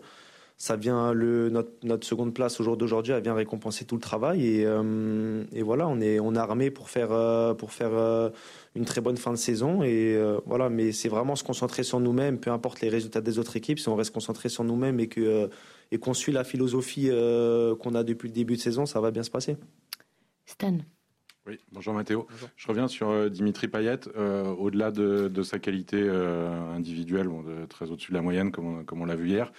ça 0.58 0.78
vient 0.78 1.14
le 1.14 1.50
notre, 1.50 1.72
notre 1.84 2.08
seconde 2.08 2.34
place 2.34 2.60
au 2.60 2.64
jour 2.64 2.78
d'aujourd'hui, 2.78 3.14
elle 3.14 3.24
vient 3.24 3.34
récompenser 3.34 3.86
tout 3.86 3.96
le 3.96 4.02
travail 4.02 4.46
et, 4.46 4.66
euh, 4.66 5.44
et 5.52 5.64
voilà, 5.64 5.88
on 5.88 6.00
est 6.00 6.20
on 6.20 6.36
armé 6.36 6.72
pour 6.72 6.90
faire 6.90 7.12
euh, 7.12 7.54
pour 7.54 7.74
faire 7.74 7.94
euh, 7.94 8.30
une 8.76 8.86
très 8.86 9.02
bonne 9.02 9.18
fin 9.18 9.32
de 9.32 9.38
saison 9.38 9.84
et 9.84 10.18
voilà, 10.46 10.70
mais 10.70 10.92
c'est 10.92 11.10
vraiment 11.10 11.36
se 11.36 11.44
concentrer 11.44 11.84
sur 11.84 12.00
nous-mêmes, 12.00 12.40
peu 12.40 12.52
importe 12.52 12.82
les 12.82 12.90
résultats 12.90 13.22
des 13.22 13.40
autres 13.40 13.58
équipes, 13.58 13.80
si 13.80 13.90
on 13.90 13.96
reste 13.96 14.14
concentré 14.14 14.50
sur 14.50 14.64
nous-mêmes 14.64 15.00
et 15.00 15.08
que 15.08 15.50
et 15.92 15.98
qu'on 15.98 16.14
suit 16.14 16.32
la 16.32 16.44
philosophie 16.44 17.10
qu'on 17.10 17.96
a 17.96 18.04
depuis 18.04 18.30
le 18.30 18.34
début 18.34 18.56
de 18.56 18.62
saison, 18.62 18.86
ça 18.86 19.00
va 19.02 19.12
bien 19.12 19.24
se 19.24 19.32
passer. 19.32 19.58
Stan. 20.46 20.78
Oui, 21.48 21.60
bonjour 21.72 21.94
Mathéo. 21.94 22.26
Je 22.56 22.68
reviens 22.68 22.88
sur 22.88 23.10
euh, 23.10 23.30
Dimitri 23.30 23.68
Payet. 23.68 24.00
Euh, 24.18 24.46
au-delà 24.46 24.90
de, 24.90 25.28
de, 25.28 25.44
sa 25.44 25.60
qualité 25.60 25.98
euh, 26.02 26.74
individuelle, 26.76 27.28
bon, 27.28 27.44
de, 27.44 27.68
très 27.68 27.92
au-dessus 27.92 28.10
de 28.10 28.16
la 28.16 28.24
moyenne, 28.24 28.52
comme 28.52 28.80
on, 28.80 28.84
comme 28.84 29.04
on 29.04 29.06
l'a 29.06 29.16
vu 29.16 29.30
hier, 29.30 29.52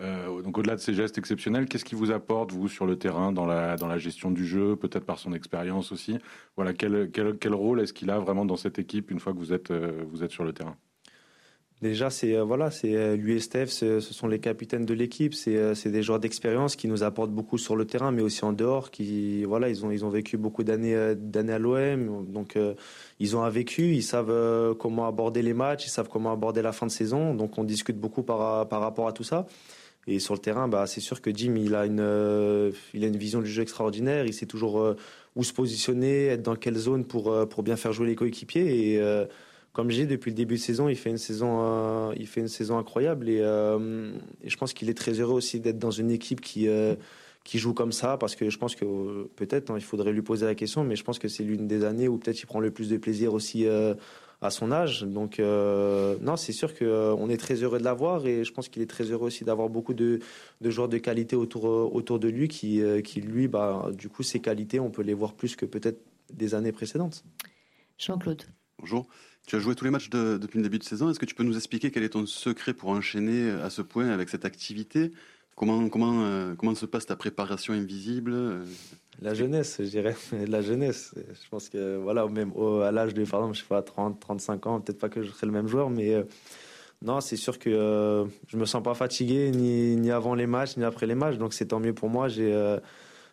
donc 0.00 0.56
au-delà 0.58 0.76
de 0.76 0.80
ses 0.80 0.94
gestes 0.94 1.18
exceptionnels, 1.18 1.66
qu'est-ce 1.66 1.84
qui 1.84 1.96
vous 1.96 2.12
apporte, 2.12 2.52
vous, 2.52 2.68
sur 2.68 2.86
le 2.86 2.96
terrain, 2.96 3.32
dans 3.32 3.46
la, 3.46 3.76
dans 3.76 3.88
la 3.88 3.98
gestion 3.98 4.30
du 4.30 4.46
jeu, 4.46 4.76
peut-être 4.76 5.04
par 5.04 5.18
son 5.18 5.32
expérience 5.32 5.90
aussi? 5.90 6.18
Voilà, 6.54 6.74
quel, 6.74 7.10
quel, 7.12 7.36
quel 7.38 7.54
rôle 7.54 7.80
est-ce 7.80 7.92
qu'il 7.92 8.10
a 8.10 8.20
vraiment 8.20 8.44
dans 8.44 8.56
cette 8.56 8.78
équipe 8.78 9.10
une 9.10 9.18
fois 9.18 9.32
que 9.32 9.38
vous 9.38 9.52
êtes, 9.52 9.72
vous 9.72 10.22
êtes 10.22 10.30
sur 10.30 10.44
le 10.44 10.52
terrain? 10.52 10.76
Déjà, 11.82 12.10
c'est 12.10 12.36
euh, 12.36 12.44
voilà, 12.44 12.70
c'est 12.70 12.94
euh, 12.94 13.16
lui 13.16 13.34
et 13.34 13.40
Steph, 13.40 13.66
ce 13.66 14.00
sont 14.00 14.28
les 14.28 14.38
capitaines 14.38 14.86
de 14.86 14.94
l'équipe. 14.94 15.34
Euh, 15.48 15.74
c'est 15.74 15.90
des 15.90 16.04
joueurs 16.04 16.20
d'expérience 16.20 16.76
qui 16.76 16.86
nous 16.86 17.02
apportent 17.02 17.32
beaucoup 17.32 17.58
sur 17.58 17.74
le 17.74 17.84
terrain, 17.84 18.12
mais 18.12 18.22
aussi 18.22 18.44
en 18.44 18.52
dehors. 18.52 18.92
Qui 18.92 19.42
voilà, 19.42 19.68
ils 19.68 19.84
ont 19.84 19.90
ils 19.90 20.04
ont 20.04 20.08
vécu 20.08 20.36
beaucoup 20.36 20.62
d'années 20.62 21.16
d'années 21.16 21.54
à 21.54 21.58
l'OM, 21.58 22.24
donc 22.30 22.56
ils 23.18 23.36
ont 23.36 23.42
un 23.42 23.50
vécu, 23.50 23.94
ils 23.96 24.04
savent 24.04 24.76
comment 24.78 25.08
aborder 25.08 25.42
les 25.42 25.54
matchs, 25.54 25.86
ils 25.86 25.90
savent 25.90 26.08
comment 26.08 26.32
aborder 26.32 26.62
la 26.62 26.70
fin 26.70 26.86
de 26.86 26.92
saison. 26.92 27.34
Donc 27.34 27.58
on 27.58 27.64
discute 27.64 27.98
beaucoup 27.98 28.22
par 28.22 28.68
par 28.68 28.80
rapport 28.80 29.08
à 29.08 29.12
tout 29.12 29.24
ça. 29.24 29.46
Et 30.06 30.20
sur 30.20 30.34
le 30.34 30.40
terrain, 30.40 30.68
bah 30.68 30.86
c'est 30.86 31.00
sûr 31.00 31.20
que 31.20 31.34
Jim, 31.34 31.56
il 31.56 31.74
a 31.74 31.84
une 31.86 32.72
il 32.94 33.04
a 33.04 33.08
une 33.08 33.16
vision 33.16 33.40
du 33.40 33.50
jeu 33.50 33.62
extraordinaire. 33.62 34.24
Il 34.24 34.34
sait 34.34 34.46
toujours 34.46 34.94
où 35.34 35.42
se 35.42 35.52
positionner, 35.52 36.26
être 36.26 36.42
dans 36.42 36.54
quelle 36.54 36.76
zone 36.76 37.04
pour 37.04 37.48
pour 37.48 37.64
bien 37.64 37.76
faire 37.76 37.92
jouer 37.92 38.06
les 38.06 38.14
coéquipiers 38.14 38.94
et 38.94 39.00
comme 39.72 39.90
j'ai 39.90 40.06
depuis 40.06 40.30
le 40.30 40.36
début 40.36 40.56
de 40.56 40.60
saison, 40.60 40.88
il 40.88 40.96
fait 40.96 41.10
une 41.10 41.18
saison, 41.18 41.60
euh, 41.62 42.12
il 42.16 42.26
fait 42.26 42.40
une 42.40 42.48
saison 42.48 42.78
incroyable 42.78 43.28
et, 43.28 43.40
euh, 43.40 44.12
et 44.42 44.50
je 44.50 44.56
pense 44.56 44.74
qu'il 44.74 44.90
est 44.90 44.94
très 44.94 45.12
heureux 45.12 45.34
aussi 45.34 45.60
d'être 45.60 45.78
dans 45.78 45.90
une 45.90 46.10
équipe 46.10 46.40
qui 46.40 46.68
euh, 46.68 46.94
qui 47.44 47.58
joue 47.58 47.72
comme 47.72 47.90
ça 47.90 48.18
parce 48.18 48.36
que 48.36 48.50
je 48.50 48.58
pense 48.58 48.76
que 48.76 49.24
peut-être 49.34 49.70
hein, 49.70 49.76
il 49.76 49.82
faudrait 49.82 50.12
lui 50.12 50.22
poser 50.22 50.46
la 50.46 50.54
question, 50.54 50.84
mais 50.84 50.94
je 50.94 51.02
pense 51.02 51.18
que 51.18 51.26
c'est 51.26 51.42
l'une 51.42 51.66
des 51.66 51.84
années 51.84 52.06
où 52.06 52.18
peut-être 52.18 52.40
il 52.40 52.46
prend 52.46 52.60
le 52.60 52.70
plus 52.70 52.88
de 52.88 52.98
plaisir 52.98 53.34
aussi 53.34 53.66
à 53.66 54.50
son 54.50 54.70
âge. 54.70 55.02
Donc 55.02 55.40
non, 55.40 56.36
c'est 56.36 56.52
sûr 56.52 56.72
que 56.72 57.12
on 57.18 57.28
est 57.28 57.38
très 57.38 57.56
heureux 57.56 57.78
de 57.78 57.84
l'avoir 57.84 58.26
et 58.26 58.44
je 58.44 58.52
pense 58.52 58.68
qu'il 58.68 58.80
est 58.80 58.90
très 58.90 59.04
heureux 59.10 59.26
aussi 59.26 59.42
d'avoir 59.44 59.70
beaucoup 59.70 59.94
de, 59.94 60.20
de 60.60 60.70
joueurs 60.70 60.88
de 60.88 60.98
qualité 60.98 61.34
autour 61.34 61.64
autour 61.64 62.20
de 62.20 62.28
lui 62.28 62.46
qui 62.46 62.80
qui 63.02 63.20
lui 63.20 63.48
bah 63.48 63.90
du 63.92 64.08
coup 64.08 64.22
ses 64.22 64.38
qualités 64.38 64.78
on 64.78 64.90
peut 64.90 65.02
les 65.02 65.14
voir 65.14 65.32
plus 65.34 65.56
que 65.56 65.66
peut-être 65.66 65.98
des 66.32 66.54
années 66.54 66.72
précédentes. 66.72 67.24
Jean-Claude. 67.98 68.44
Bonjour. 68.82 69.06
Tu 69.46 69.54
as 69.54 69.60
joué 69.60 69.76
tous 69.76 69.84
les 69.84 69.92
matchs 69.92 70.10
depuis 70.10 70.58
le 70.58 70.64
début 70.64 70.80
de 70.80 70.82
saison. 70.82 71.08
Est-ce 71.08 71.20
que 71.20 71.24
tu 71.24 71.36
peux 71.36 71.44
nous 71.44 71.56
expliquer 71.56 71.92
quel 71.92 72.02
est 72.02 72.08
ton 72.08 72.26
secret 72.26 72.74
pour 72.74 72.88
enchaîner 72.88 73.48
à 73.48 73.70
ce 73.70 73.80
point 73.80 74.08
avec 74.08 74.28
cette 74.28 74.44
activité? 74.44 75.12
Comment, 75.54 75.88
comment, 75.88 76.24
euh, 76.24 76.56
comment 76.56 76.74
se 76.74 76.86
passe 76.86 77.06
ta 77.06 77.14
préparation 77.14 77.74
invisible? 77.74 78.64
La 79.20 79.34
jeunesse, 79.34 79.76
je 79.78 79.84
dirais. 79.84 80.16
La 80.48 80.62
jeunesse. 80.62 81.14
Je 81.16 81.48
pense 81.48 81.68
que, 81.68 81.96
voilà, 81.98 82.26
même 82.26 82.52
à 82.82 82.90
l'âge 82.90 83.14
de, 83.14 83.24
par 83.24 83.54
je 83.54 83.60
sais 83.60 83.66
pas, 83.68 83.82
30, 83.82 84.18
35 84.18 84.66
ans, 84.66 84.80
peut-être 84.80 84.98
pas 84.98 85.08
que 85.08 85.22
je 85.22 85.30
serai 85.30 85.46
le 85.46 85.52
même 85.52 85.68
joueur, 85.68 85.88
mais 85.88 86.12
euh, 86.14 86.24
non, 87.02 87.20
c'est 87.20 87.36
sûr 87.36 87.60
que 87.60 87.70
euh, 87.70 88.24
je 88.48 88.56
me 88.56 88.64
sens 88.64 88.82
pas 88.82 88.94
fatigué 88.94 89.52
ni, 89.52 89.94
ni, 89.94 90.10
avant 90.10 90.34
les 90.34 90.48
matchs, 90.48 90.76
ni 90.76 90.82
après 90.82 91.06
les 91.06 91.14
matchs. 91.14 91.36
Donc 91.36 91.54
c'est 91.54 91.66
tant 91.66 91.78
mieux 91.78 91.94
pour 91.94 92.08
moi. 92.08 92.26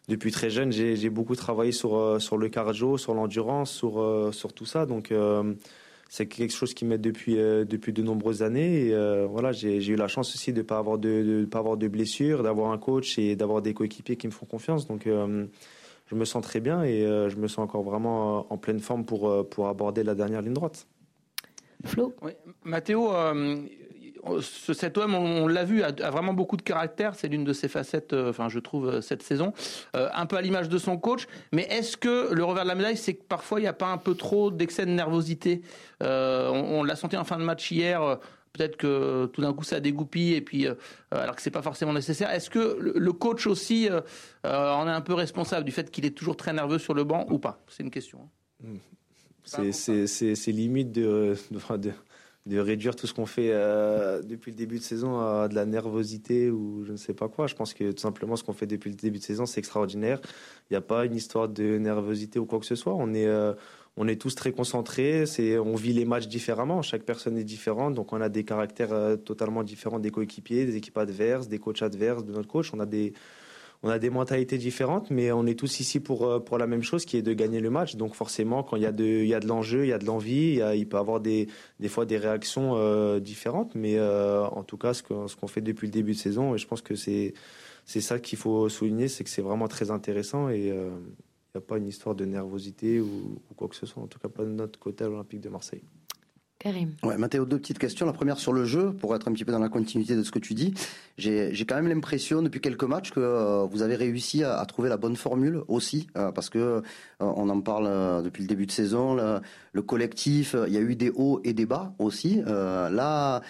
Depuis 0.09 0.31
très 0.31 0.49
jeune, 0.49 0.71
j'ai 0.71 1.09
beaucoup 1.09 1.35
travaillé 1.35 1.71
sur, 1.71 2.21
sur 2.21 2.37
le 2.37 2.49
cardio, 2.49 2.97
sur 2.97 3.13
l'endurance, 3.13 3.71
sur, 3.71 4.33
sur 4.33 4.51
tout 4.51 4.65
ça. 4.65 4.85
Donc, 4.85 5.13
c'est 6.09 6.25
quelque 6.25 6.53
chose 6.53 6.73
qui 6.73 6.85
m'aide 6.85 7.01
depuis 7.01 7.37
euh, 7.37 7.65
depuis 7.65 7.93
de 7.93 8.01
nombreuses 8.01 8.41
années. 8.41 8.87
Et, 8.87 8.93
euh, 8.93 9.27
voilà, 9.27 9.51
j'ai 9.51 9.85
eu 9.87 9.95
la 9.95 10.07
chance 10.07 10.33
aussi 10.33 10.51
de 10.51 10.63
pas 10.63 10.79
avoir 10.79 10.97
de, 10.97 11.41
de 11.41 11.45
pas 11.45 11.59
avoir 11.59 11.77
de 11.77 11.87
blessures, 11.87 12.41
d'avoir 12.41 12.71
un 12.71 12.79
coach 12.79 13.19
et 13.19 13.35
d'avoir 13.35 13.61
des 13.61 13.75
coéquipiers 13.75 14.17
qui 14.17 14.25
me 14.25 14.31
font 14.31 14.47
confiance. 14.47 14.87
Donc 14.87 15.05
euh, 15.05 15.45
je 16.07 16.15
me 16.15 16.25
sens 16.25 16.43
très 16.43 16.59
bien 16.59 16.83
et 16.83 17.01
je 17.01 17.35
me 17.35 17.47
sens 17.47 17.59
encore 17.59 17.83
vraiment 17.83 18.51
en 18.51 18.57
pleine 18.57 18.79
forme 18.79 19.05
pour 19.05 19.47
pour 19.47 19.67
aborder 19.67 20.03
la 20.03 20.15
dernière 20.15 20.41
ligne 20.41 20.53
droite. 20.55 20.87
Flo? 21.85 22.15
Oui. 22.23 22.31
Mathéo, 22.63 23.11
ce, 24.41 24.73
cet 24.73 24.97
homme, 24.97 25.15
on, 25.15 25.47
l'a 25.47 25.63
vu, 25.63 25.83
a, 25.83 25.91
vraiment 25.91 26.33
beaucoup 26.33 26.57
de 26.57 26.61
caractère. 26.61 27.15
C'est 27.15 27.27
l'une 27.27 27.43
de 27.43 27.53
ses 27.53 27.67
facettes, 27.67 28.13
euh, 28.13 28.29
enfin, 28.29 28.49
je 28.49 28.59
trouve, 28.59 28.87
euh, 28.87 29.01
cette 29.01 29.23
saison. 29.23 29.53
Euh, 29.95 30.09
un 30.13 30.25
peu 30.25 30.37
à 30.37 30.41
l'image 30.41 30.69
de 30.69 30.77
son 30.77 30.97
coach. 30.97 31.27
Mais 31.51 31.63
est-ce 31.63 31.97
que 31.97 32.33
le 32.33 32.43
revers 32.43 32.63
de 32.63 32.69
la 32.69 32.75
médaille, 32.75 32.97
c'est 32.97 33.15
que 33.15 33.23
parfois, 33.23 33.59
il 33.59 33.63
n'y 33.63 33.69
a 33.69 33.73
pas 33.73 33.87
un 33.87 33.97
peu 33.97 34.15
trop 34.15 34.51
d'excès 34.51 34.85
de 34.85 34.91
nervosité? 34.91 35.61
On, 36.01 36.83
l'a 36.83 36.95
senti 36.95 37.17
en 37.17 37.23
fin 37.23 37.37
de 37.37 37.43
match 37.43 37.71
hier. 37.71 38.19
Peut-être 38.53 38.77
que 38.77 39.27
tout 39.27 39.41
d'un 39.41 39.53
coup 39.53 39.63
ça 39.63 39.79
dégoupille 39.79 40.33
et 40.33 40.41
puis 40.41 40.65
alors 41.11 41.35
que 41.35 41.41
c'est 41.41 41.51
pas 41.51 41.61
forcément 41.61 41.93
nécessaire. 41.93 42.31
Est-ce 42.31 42.49
que 42.49 42.77
le, 42.79 43.13
coach 43.13 43.45
aussi 43.47 43.89
en 44.43 44.87
est 44.87 44.91
un 44.91 45.01
peu 45.01 45.13
responsable 45.13 45.65
du 45.65 45.71
fait 45.71 45.91
qu'il 45.91 46.05
est 46.05 46.17
toujours 46.17 46.37
très 46.37 46.53
nerveux 46.53 46.79
sur 46.79 46.93
le 46.93 47.03
banc 47.03 47.25
ou 47.29 47.37
pas? 47.37 47.61
C'est 47.67 47.83
une 47.83 47.91
question. 47.91 48.29
Hein. 48.63 48.77
C'est- 49.45 50.07
c'est 50.07 50.51
limite 50.51 50.91
de, 50.91 51.35
de, 51.51 51.77
de- 51.77 51.93
de 52.49 52.59
réduire 52.59 52.95
tout 52.95 53.05
ce 53.05 53.13
qu'on 53.13 53.27
fait 53.27 53.51
euh, 53.51 54.23
depuis 54.23 54.51
le 54.51 54.57
début 54.57 54.79
de 54.79 54.83
saison 54.83 55.19
à 55.19 55.47
de 55.47 55.53
la 55.53 55.65
nervosité 55.65 56.49
ou 56.49 56.83
je 56.83 56.91
ne 56.91 56.97
sais 56.97 57.13
pas 57.13 57.29
quoi. 57.29 57.45
Je 57.45 57.53
pense 57.53 57.75
que 57.75 57.91
tout 57.91 58.01
simplement 58.01 58.35
ce 58.35 58.43
qu'on 58.43 58.53
fait 58.53 58.65
depuis 58.65 58.89
le 58.89 58.95
début 58.95 59.19
de 59.19 59.23
saison, 59.23 59.45
c'est 59.45 59.59
extraordinaire. 59.59 60.19
Il 60.69 60.73
n'y 60.73 60.77
a 60.77 60.81
pas 60.81 61.05
une 61.05 61.15
histoire 61.15 61.47
de 61.47 61.77
nervosité 61.77 62.39
ou 62.39 62.45
quoi 62.45 62.59
que 62.59 62.65
ce 62.65 62.73
soit. 62.73 62.95
On 62.95 63.13
est, 63.13 63.27
euh, 63.27 63.53
on 63.97 64.07
est 64.07 64.19
tous 64.19 64.33
très 64.33 64.51
concentrés. 64.51 65.25
On 65.63 65.75
vit 65.75 65.93
les 65.93 66.05
matchs 66.05 66.27
différemment. 66.27 66.81
Chaque 66.81 67.03
personne 67.03 67.37
est 67.37 67.43
différente. 67.43 67.93
Donc 67.93 68.13
on 68.13 68.19
a 68.19 68.29
des 68.29 68.43
caractères 68.43 68.93
euh, 68.93 69.15
totalement 69.15 69.63
différents 69.63 69.99
des 69.99 70.09
coéquipiers, 70.09 70.65
des 70.65 70.75
équipes 70.75 70.97
adverses, 70.97 71.47
des 71.49 71.59
coachs 71.59 71.83
adverses, 71.83 72.25
de 72.25 72.31
notre 72.33 72.47
coach. 72.47 72.73
On 72.73 72.79
a 72.79 72.87
des, 72.87 73.13
on 73.81 73.89
a 73.89 73.97
des 73.97 74.09
mentalités 74.09 74.57
différentes, 74.57 75.09
mais 75.09 75.31
on 75.31 75.45
est 75.45 75.57
tous 75.57 75.79
ici 75.79 75.99
pour, 76.01 76.27
euh, 76.27 76.39
pour 76.39 76.57
la 76.57 76.67
même 76.67 76.83
chose, 76.83 77.05
qui 77.05 77.15
est 77.15 77.21
de 77.21 77.33
gagner 77.33 77.61
le 77.61 77.69
match. 77.69 77.95
Donc 77.95 78.13
forcément, 78.13 78.61
quand 78.61 78.75
il 78.75 78.83
y 78.83 78.85
a 78.85 78.91
de, 78.91 79.39
de 79.39 79.47
l'enjeu, 79.47 79.85
il 79.85 79.89
y 79.89 79.93
a 79.93 79.97
de 79.97 80.05
l'envie, 80.05 80.61
il, 80.75 80.87
peut 80.87 80.97
y 80.97 80.99
avoir 80.99 81.21
des, 81.21 81.47
des 81.79 81.87
fois 81.87 82.05
des 82.05 82.17
réactions 82.17 82.73
euh, 82.75 83.19
différentes. 83.19 83.75
Mais 83.75 83.97
euh, 83.97 84.45
en 84.47 84.63
tout 84.63 84.77
cas, 84.77 84.93
ce 84.93 85.01
qu'on 85.01 85.27
ce 85.27 85.35
fait 85.47 85.61
depuis 85.61 85.87
le 85.87 85.93
début 85.93 86.11
de 86.11 86.17
saison, 86.17 86.55
et 86.55 86.57
je 86.57 86.67
pense 86.67 86.81
que 86.81 86.95
c'est 86.95 87.33
c'est 87.85 88.01
ça 88.01 88.19
qu'il 88.19 88.37
faut 88.37 88.69
souligner, 88.69 89.07
c'est 89.07 89.23
que 89.23 89.31
c'est 89.31 89.41
vraiment 89.41 89.67
très 89.67 89.89
intéressant 89.89 90.49
et 90.49 90.67
il 90.67 90.73
n'y 90.73 91.57
a 91.57 91.61
pas 91.61 91.79
une 91.79 91.87
histoire 91.87 92.13
de 92.13 92.23
nervosité 92.23 92.99
ou, 92.99 93.41
ou 93.49 93.53
quoi 93.55 93.67
que 93.67 93.75
ce 93.75 93.87
soit, 93.87 94.03
en 94.03 94.05
tout 94.05 94.19
cas 94.19 94.29
pas 94.29 94.43
de 94.43 94.51
notre 94.51 94.77
côté 94.77 95.05
à 95.05 95.07
l'Olympique 95.07 95.41
de 95.41 95.49
Marseille. 95.49 95.81
Karim. 96.59 96.91
Ouais, 97.03 97.17
Mathéo, 97.17 97.45
deux 97.45 97.57
petites 97.57 97.79
questions. 97.79 98.05
La 98.05 98.11
première 98.11 98.37
sur 98.37 98.51
le 98.51 98.65
jeu, 98.65 98.91
pour 98.91 99.15
être 99.15 99.29
un 99.29 99.31
petit 99.31 99.45
peu 99.45 99.53
dans 99.53 99.59
la 99.59 99.69
continuité 99.69 100.17
de 100.17 100.23
ce 100.23 100.31
que 100.31 100.39
tu 100.39 100.53
dis. 100.53 100.73
J'ai 101.17 101.53
quand 101.65 101.75
même 101.75 101.87
l'impression 101.87 102.41
depuis 102.41 102.59
quelques 102.59 102.83
matchs 102.83 103.11
que 103.11 103.21
euh, 103.21 103.63
vous 103.63 103.81
avez 103.81 103.95
réussi 103.95 104.43
à, 104.43 104.65
trouver 104.65 104.89
la 104.89 104.97
bonne 104.97 105.15
formule 105.15 105.61
aussi, 105.69 106.07
euh, 106.17 106.33
parce 106.33 106.49
que 106.49 106.59
euh, 106.59 106.81
on 107.21 107.47
en 107.47 107.61
parle 107.61 108.23
depuis 108.23 108.41
le 108.41 108.47
début 108.49 108.65
de 108.65 108.73
saison. 108.73 109.15
Le, 109.15 109.39
le 109.71 109.81
collectif, 109.81 110.53
il 110.67 110.73
y 110.73 110.77
a 110.77 110.81
eu 110.81 110.97
des 110.97 111.11
hauts 111.11 111.39
et 111.45 111.53
des 111.53 111.65
bas 111.65 111.93
aussi. 111.97 112.41
Là, 112.45 113.41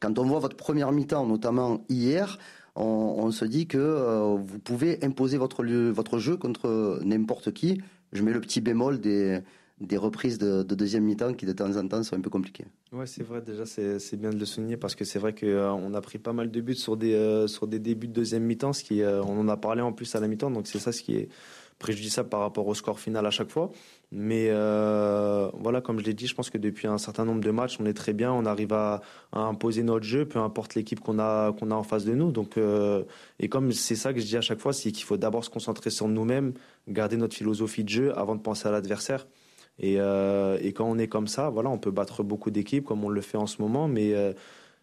quand 0.00 0.18
on 0.18 0.24
voit 0.24 0.38
votre 0.38 0.56
première 0.56 0.92
mi-temps, 0.92 1.26
notamment 1.26 1.82
hier, 1.88 2.38
on, 2.76 3.30
se 3.30 3.46
dit 3.46 3.66
que 3.66 4.36
vous 4.36 4.58
pouvez 4.58 5.02
imposer 5.02 5.38
votre 5.38 6.18
jeu 6.18 6.36
contre 6.36 7.00
n'importe 7.02 7.52
qui. 7.52 7.80
Je 8.12 8.22
mets 8.22 8.32
le 8.32 8.40
petit 8.40 8.60
bémol 8.60 9.00
des, 9.00 9.40
des 9.80 9.96
reprises 9.96 10.38
de, 10.38 10.62
de 10.62 10.74
deuxième 10.74 11.04
mi-temps 11.04 11.34
qui 11.34 11.46
de 11.46 11.52
temps 11.52 11.76
en 11.76 11.86
temps 11.86 12.02
sont 12.02 12.16
un 12.16 12.20
peu 12.20 12.30
compliquées. 12.30 12.66
Ouais, 12.92 13.06
c'est 13.06 13.22
vrai. 13.22 13.40
Déjà, 13.42 13.64
c'est 13.66 14.16
bien 14.16 14.30
de 14.30 14.38
le 14.38 14.44
souligner 14.44 14.76
parce 14.76 14.94
que 14.94 15.04
c'est 15.04 15.18
vrai 15.18 15.34
qu'on 15.34 15.94
a 15.94 16.00
pris 16.00 16.18
pas 16.18 16.32
mal 16.32 16.50
de 16.50 16.60
buts 16.60 16.74
sur 16.74 16.96
des 16.96 17.14
euh, 17.14 17.46
sur 17.46 17.66
des 17.66 17.78
débuts 17.78 18.08
de 18.08 18.12
deuxième 18.12 18.44
mi-temps, 18.44 18.72
ce 18.72 18.82
qui 18.82 19.02
euh, 19.02 19.22
on 19.22 19.38
en 19.38 19.48
a 19.48 19.56
parlé 19.56 19.82
en 19.82 19.92
plus 19.92 20.14
à 20.14 20.20
la 20.20 20.28
mi-temps, 20.28 20.50
donc 20.50 20.66
c'est 20.66 20.78
ça 20.78 20.92
ce 20.92 21.02
qui 21.02 21.16
est 21.16 21.28
préjudiciable 21.78 22.28
par 22.28 22.40
rapport 22.40 22.66
au 22.66 22.74
score 22.74 22.98
final 22.98 23.24
à 23.24 23.30
chaque 23.30 23.50
fois. 23.50 23.70
Mais 24.10 24.48
euh, 24.50 25.48
voilà, 25.60 25.80
comme 25.80 26.00
je 26.00 26.04
l'ai 26.04 26.14
dit, 26.14 26.26
je 26.26 26.34
pense 26.34 26.50
que 26.50 26.58
depuis 26.58 26.88
un 26.88 26.98
certain 26.98 27.24
nombre 27.24 27.40
de 27.40 27.50
matchs, 27.50 27.76
on 27.78 27.86
est 27.86 27.94
très 27.94 28.14
bien, 28.14 28.32
on 28.32 28.46
arrive 28.46 28.72
à, 28.72 29.02
à 29.32 29.40
imposer 29.40 29.82
notre 29.82 30.04
jeu, 30.04 30.24
peu 30.26 30.40
importe 30.40 30.74
l'équipe 30.74 30.98
qu'on 30.98 31.18
a 31.18 31.52
qu'on 31.52 31.70
a 31.70 31.74
en 31.74 31.84
face 31.84 32.04
de 32.04 32.14
nous. 32.14 32.32
Donc 32.32 32.56
euh, 32.56 33.04
et 33.38 33.48
comme 33.48 33.70
c'est 33.70 33.96
ça 33.96 34.12
que 34.12 34.20
je 34.20 34.26
dis 34.26 34.36
à 34.36 34.40
chaque 34.40 34.58
fois, 34.60 34.72
c'est 34.72 34.90
qu'il 34.90 35.04
faut 35.04 35.16
d'abord 35.16 35.44
se 35.44 35.50
concentrer 35.50 35.90
sur 35.90 36.08
nous-mêmes, 36.08 36.54
garder 36.88 37.16
notre 37.16 37.36
philosophie 37.36 37.84
de 37.84 37.90
jeu 37.90 38.18
avant 38.18 38.34
de 38.34 38.40
penser 38.40 38.66
à 38.66 38.72
l'adversaire. 38.72 39.26
Et, 39.78 39.96
euh, 39.98 40.58
et 40.60 40.72
quand 40.72 40.86
on 40.86 40.98
est 40.98 41.08
comme 41.08 41.28
ça, 41.28 41.50
voilà, 41.50 41.70
on 41.70 41.78
peut 41.78 41.90
battre 41.90 42.22
beaucoup 42.22 42.50
d'équipes 42.50 42.84
comme 42.84 43.04
on 43.04 43.08
le 43.08 43.20
fait 43.20 43.38
en 43.38 43.46
ce 43.46 43.62
moment, 43.62 43.88
mais 43.88 44.14
euh, 44.14 44.32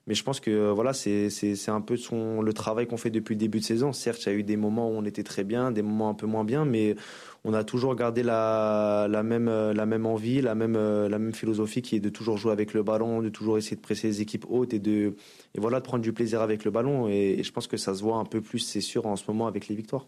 je 0.07 0.23
pense 0.23 0.39
que 0.39 0.69
voilà, 0.69 0.93
c'est 0.93 1.69
un 1.69 1.81
peu 1.81 1.95
le 2.41 2.53
travail 2.53 2.85
qu'on 2.87 2.97
fait 2.97 3.09
depuis 3.09 3.33
le 3.33 3.39
début 3.39 3.59
de 3.59 3.63
saison. 3.63 3.91
Certes, 3.91 4.23
il 4.25 4.31
y 4.31 4.35
a 4.35 4.35
eu 4.35 4.43
des 4.43 4.57
moments 4.57 4.89
où 4.89 4.93
on 4.93 5.03
était 5.03 5.23
très 5.23 5.43
bien, 5.43 5.71
des 5.71 5.81
moments 5.81 6.09
un 6.09 6.13
peu 6.13 6.27
moins 6.27 6.43
bien, 6.43 6.63
mais 6.63 6.95
on 7.43 7.53
a 7.53 7.63
toujours 7.63 7.95
gardé 7.95 8.21
la 8.23 9.07
même 9.23 10.05
envie, 10.05 10.41
la 10.41 10.55
même 10.55 10.75
euh, 10.75 11.09
la 11.09 11.19
même 11.19 11.33
philosophie 11.33 11.81
qui 11.81 11.95
est 11.95 11.99
de 11.99 12.09
toujours 12.09 12.37
jouer 12.37 12.51
avec 12.51 12.73
le 12.73 12.83
ballon, 12.83 13.21
de 13.21 13.29
toujours 13.29 13.57
essayer 13.57 13.75
de 13.75 13.81
presser 13.81 14.07
les 14.07 14.21
équipes 14.21 14.45
hautes 14.49 14.73
et 14.73 14.79
de 14.79 15.15
voilà 15.57 15.79
de 15.79 15.85
prendre 15.85 16.03
du 16.03 16.13
plaisir 16.13 16.41
avec 16.41 16.65
le 16.65 16.71
ballon. 16.71 17.07
Et 17.07 17.41
je 17.43 17.51
pense 17.51 17.67
que 17.67 17.77
ça 17.77 17.95
se 17.95 18.03
voit 18.03 18.17
un 18.17 18.25
peu 18.25 18.41
plus, 18.41 18.59
c'est 18.59 18.81
sûr, 18.81 19.07
en 19.07 19.15
ce 19.15 19.23
moment 19.27 19.47
avec 19.47 19.67
les 19.67 19.75
victoires. 19.75 20.05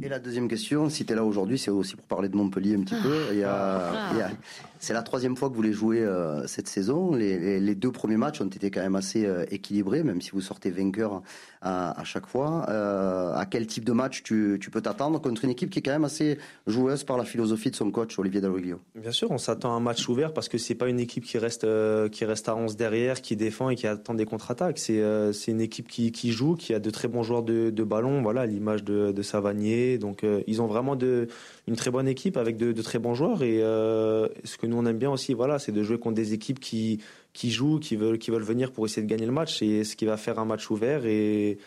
Et 0.00 0.08
la 0.08 0.18
deuxième 0.20 0.46
question, 0.48 0.88
si 0.88 1.04
tu 1.04 1.12
es 1.12 1.16
là 1.16 1.24
aujourd'hui, 1.24 1.58
c'est 1.58 1.70
aussi 1.72 1.96
pour 1.96 2.04
parler 2.04 2.28
de 2.28 2.36
Montpellier 2.36 2.76
un 2.76 2.82
petit 2.82 2.94
peu. 3.02 3.26
Il 3.32 3.38
y 3.38 3.44
a, 3.44 4.10
il 4.12 4.18
y 4.18 4.22
a- 4.22 4.30
c'est 4.80 4.92
la 4.92 5.02
troisième 5.02 5.36
fois 5.36 5.50
que 5.50 5.54
vous 5.54 5.62
les 5.62 5.72
jouez 5.72 6.00
euh, 6.00 6.46
cette 6.46 6.68
saison. 6.68 7.14
Les, 7.14 7.74
deux 7.74 7.90
premiers 7.90 8.16
matchs 8.16 8.40
ont 8.40 8.46
été 8.46 8.70
quand 8.70 8.80
même 8.80 8.96
assez 8.96 9.26
euh, 9.26 9.44
équilibrés, 9.50 10.02
même 10.02 10.20
si 10.20 10.30
vous 10.30 10.40
sortez 10.40 10.70
vainqueur 10.70 11.22
à, 11.60 12.04
chaque 12.04 12.26
fois. 12.26 12.66
Euh, 12.68 13.34
à 13.34 13.44
quel 13.44 13.66
type 13.66 13.84
de 13.84 13.92
match 13.92 14.22
tu, 14.22 14.58
peux 14.70 14.80
t'attendre 14.80 15.20
contre 15.20 15.44
une 15.44 15.50
équipe 15.50 15.70
qui 15.70 15.80
est 15.80 15.82
quand 15.82 15.90
même 15.90 16.04
assez 16.04 16.38
joueuse 16.68 17.02
par 17.02 17.16
la 17.16 17.24
philosophie 17.24 17.70
de 17.70 17.76
son 17.76 17.90
coach, 17.90 18.16
Olivier 18.18 18.40
Dalloglio 18.40 18.80
Bien 18.94 19.10
sûr, 19.10 19.30
on 19.32 19.38
s'attend 19.38 19.72
à 19.72 19.76
un 19.76 19.80
match 19.80 20.08
ouvert 20.08 20.32
parce 20.32 20.48
que 20.48 20.56
c'est 20.56 20.76
pas 20.76 20.88
une 20.88 21.00
équipe 21.00 21.24
qui 21.24 21.38
reste 21.38 21.66
qui 22.12 22.24
reste 22.24 22.48
à 22.48 22.54
11 22.54 22.76
derrière, 22.76 23.20
qui 23.20 23.34
défend 23.34 23.70
et 23.70 23.74
qui 23.74 23.88
attend 23.88 24.14
des 24.14 24.24
contre-attaques. 24.24 24.78
C'est 24.78 25.02
c'est 25.32 25.50
une 25.50 25.60
équipe 25.60 25.88
qui, 25.88 26.32
joue, 26.32 26.54
qui 26.54 26.74
a 26.74 26.78
de 26.78 26.90
très 26.90 27.08
bons 27.08 27.24
joueurs 27.24 27.42
de, 27.42 27.82
ballon, 27.82 28.22
voilà, 28.22 28.46
l'image 28.46 28.84
de, 28.84 29.10
de 29.10 29.22
Savanier. 29.22 29.98
Donc 29.98 30.24
ils 30.46 30.62
ont 30.62 30.66
vraiment 30.66 30.96
une 30.96 31.76
très 31.76 31.90
bonne 31.90 32.08
équipe 32.08 32.36
avec 32.36 32.56
de, 32.56 32.72
très 32.82 33.00
bons 33.00 33.14
joueurs 33.14 33.42
et 33.42 33.58
ce 33.58 34.56
que 34.56 34.67
nous 34.68 34.76
on 34.76 34.86
aime 34.86 34.98
bien 34.98 35.10
aussi, 35.10 35.34
voilà, 35.34 35.58
c'est 35.58 35.72
de 35.72 35.82
jouer 35.82 35.98
contre 35.98 36.16
des 36.16 36.32
équipes 36.34 36.60
qui 36.60 37.00
qui 37.32 37.50
jouent, 37.50 37.78
qui 37.78 37.96
veulent 37.96 38.18
qui 38.18 38.30
veulent 38.30 38.42
venir 38.42 38.72
pour 38.72 38.86
essayer 38.86 39.02
de 39.02 39.10
gagner 39.10 39.26
le 39.26 39.32
match. 39.32 39.62
Et 39.62 39.84
ce 39.84 39.96
qui 39.96 40.04
va 40.04 40.16
faire 40.16 40.38
un 40.38 40.44
match 40.44 40.70
ouvert 40.70 41.04
et 41.06 41.58